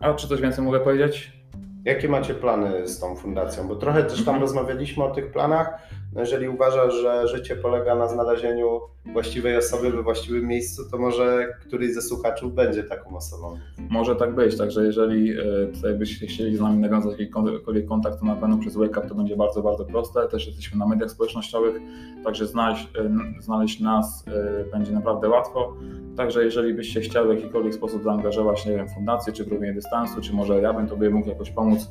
A 0.00 0.14
czy 0.14 0.28
coś 0.28 0.40
więcej 0.40 0.64
mogę 0.64 0.80
powiedzieć? 0.80 1.42
Jakie 1.84 2.08
macie 2.08 2.34
plany 2.34 2.88
z 2.88 3.00
tą 3.00 3.16
fundacją? 3.16 3.68
Bo 3.68 3.76
trochę 3.76 4.02
też 4.02 4.16
tam 4.16 4.34
mhm. 4.34 4.40
rozmawialiśmy 4.40 5.04
o 5.04 5.10
tych 5.10 5.32
planach. 5.32 5.78
No 6.14 6.20
jeżeli 6.20 6.48
uważasz, 6.48 6.94
że 6.94 7.28
życie 7.28 7.56
polega 7.56 7.94
na 7.94 8.08
znalezieniu 8.08 8.80
właściwej 9.12 9.56
osoby 9.56 9.90
we 9.90 10.02
właściwym 10.02 10.46
miejscu, 10.46 10.82
to 10.90 10.98
może 10.98 11.54
któryś 11.66 11.94
ze 11.94 12.02
słuchaczów 12.02 12.54
będzie 12.54 12.84
taką 12.84 13.16
osobą. 13.16 13.58
Może 13.90 14.16
tak 14.16 14.34
być, 14.34 14.58
także 14.58 14.84
jeżeli 14.84 15.30
e, 15.30 15.44
tutaj 15.74 15.94
byście 15.94 16.26
chcieli 16.26 16.56
z 16.56 16.60
nami 16.60 16.78
nawiązać 16.78 17.20
jakikolwiek 17.20 17.86
kontakt, 17.86 18.20
to 18.20 18.26
na 18.26 18.36
pewno 18.36 18.58
przez 18.58 18.76
Wake 18.76 19.08
to 19.08 19.14
będzie 19.14 19.36
bardzo, 19.36 19.62
bardzo 19.62 19.84
proste. 19.84 20.28
Też 20.28 20.46
jesteśmy 20.46 20.78
na 20.78 20.86
mediach 20.86 21.10
społecznościowych, 21.10 21.82
także 22.24 22.46
znaleźć, 22.46 22.88
e, 22.98 23.42
znaleźć 23.42 23.80
nas 23.80 24.24
e, 24.28 24.64
będzie 24.72 24.92
naprawdę 24.92 25.28
łatwo. 25.28 25.76
Także 26.16 26.44
jeżeli 26.44 26.74
byście 26.74 27.00
chcieli 27.00 27.26
w 27.28 27.30
jakikolwiek 27.30 27.74
sposób 27.74 28.02
zaangażować, 28.02 28.66
nie 28.66 28.76
wiem, 28.76 28.88
fundację, 28.88 29.32
czy 29.32 29.44
w 29.44 29.52
robienie 29.52 29.74
dystansu, 29.74 30.20
czy 30.20 30.32
może 30.32 30.60
ja 30.60 30.72
bym 30.72 30.88
Tobie 30.88 31.10
mógł 31.10 31.28
jakoś 31.28 31.50
pomóc 31.50 31.90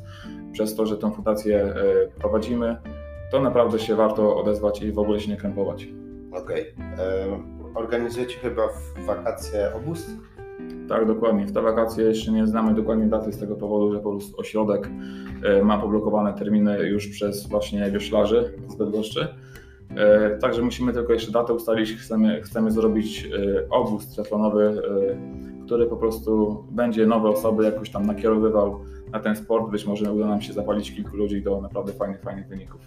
przez 0.51 0.75
to, 0.75 0.85
że 0.85 0.97
tę 0.97 1.11
fundację 1.11 1.73
prowadzimy, 2.19 2.77
to 3.31 3.41
naprawdę 3.41 3.79
się 3.79 3.95
warto 3.95 4.37
odezwać 4.37 4.81
i 4.81 4.91
w 4.91 4.99
ogóle 4.99 5.19
się 5.19 5.31
nie 5.31 5.37
krępować. 5.37 5.87
Okej. 6.31 6.73
Okay. 6.73 7.61
Organizujecie 7.75 8.39
chyba 8.39 8.67
w 8.67 9.05
wakacje 9.05 9.73
obóz? 9.75 10.09
Tak, 10.89 11.05
dokładnie. 11.05 11.45
W 11.45 11.51
te 11.51 11.61
wakacje 11.61 12.05
jeszcze 12.05 12.31
nie 12.31 12.47
znamy 12.47 12.73
dokładnie 12.73 13.05
daty 13.05 13.33
z 13.33 13.39
tego 13.39 13.55
powodu, 13.55 13.93
że 13.93 13.99
po 13.99 14.11
prostu 14.11 14.39
ośrodek 14.39 14.89
e, 15.43 15.63
ma 15.63 15.77
poblokowane 15.77 16.33
terminy 16.33 16.79
już 16.79 17.07
przez 17.07 17.47
właśnie 17.47 17.91
wioślarzy 17.91 18.53
z 18.67 18.75
Bydgoszczy. 18.75 19.27
E, 19.95 20.37
także 20.37 20.61
musimy 20.61 20.93
tylko 20.93 21.13
jeszcze 21.13 21.31
datę 21.31 21.53
ustalić. 21.53 21.93
Chcemy, 21.93 22.41
chcemy 22.41 22.71
zrobić 22.71 23.25
e, 23.25 23.69
obóz 23.69 24.07
triatlonowy, 24.07 24.81
który 25.65 25.85
po 25.85 25.97
prostu 25.97 26.63
będzie 26.71 27.05
nowe 27.05 27.29
osoby 27.29 27.63
jakoś 27.63 27.89
tam 27.89 28.05
nakierowywał 28.05 28.79
na 29.11 29.19
ten 29.19 29.35
sport. 29.35 29.71
Być 29.71 29.85
może 29.85 30.13
uda 30.13 30.27
nam 30.27 30.41
się 30.41 30.53
zapalić 30.53 30.95
kilku 30.95 31.17
ludzi 31.17 31.41
do 31.41 31.61
naprawdę 31.61 31.93
fajnych, 31.93 32.21
fajnych 32.21 32.47
wyników. 32.47 32.81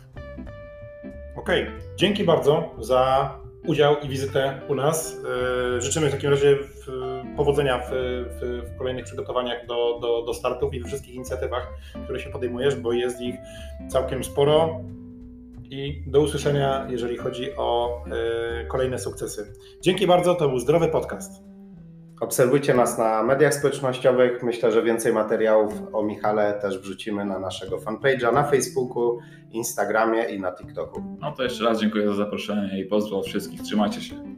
Okej, 1.36 1.62
okay. 1.62 1.74
dzięki 1.96 2.24
bardzo 2.24 2.70
za 2.78 3.30
udział 3.66 3.96
i 4.02 4.08
wizytę 4.08 4.60
u 4.68 4.74
nas. 4.74 5.20
E, 5.76 5.80
życzymy 5.80 6.08
w 6.08 6.12
takim 6.12 6.30
razie 6.30 6.58
powodzenia 7.36 7.78
w, 7.78 7.90
w, 7.90 8.70
w 8.70 8.78
kolejnych 8.78 9.04
przygotowaniach 9.04 9.66
do, 9.66 9.98
do, 10.00 10.22
do 10.22 10.34
startów 10.34 10.74
i 10.74 10.80
we 10.80 10.86
wszystkich 10.86 11.14
inicjatywach, 11.14 11.68
które 12.04 12.20
się 12.20 12.30
podejmujesz, 12.30 12.76
bo 12.76 12.92
jest 12.92 13.20
ich 13.20 13.34
całkiem 13.88 14.24
sporo. 14.24 14.80
I 15.70 16.02
do 16.06 16.20
usłyszenia, 16.20 16.86
jeżeli 16.90 17.16
chodzi 17.16 17.56
o 17.56 18.02
y, 18.62 18.66
kolejne 18.66 18.98
sukcesy. 18.98 19.52
Dzięki 19.80 20.06
bardzo, 20.06 20.34
to 20.34 20.48
był 20.48 20.58
Zdrowy 20.58 20.88
Podcast. 20.88 21.53
Obserwujcie 22.20 22.74
nas 22.74 22.98
na 22.98 23.22
mediach 23.22 23.54
społecznościowych. 23.54 24.42
Myślę, 24.42 24.72
że 24.72 24.82
więcej 24.82 25.12
materiałów 25.12 25.72
o 25.92 26.02
Michale 26.02 26.58
też 26.62 26.78
wrzucimy 26.78 27.24
na 27.24 27.38
naszego 27.38 27.78
fanpage'a 27.78 28.34
na 28.34 28.44
Facebooku, 28.44 29.18
Instagramie 29.50 30.22
i 30.22 30.40
na 30.40 30.52
TikToku. 30.52 31.02
No 31.20 31.32
to 31.32 31.42
jeszcze 31.42 31.64
raz 31.64 31.80
dziękuję 31.80 32.06
za 32.06 32.14
zaproszenie 32.14 32.80
i 32.80 32.84
pozdrow 32.84 33.26
wszystkich. 33.26 33.62
Trzymajcie 33.62 34.00
się. 34.00 34.33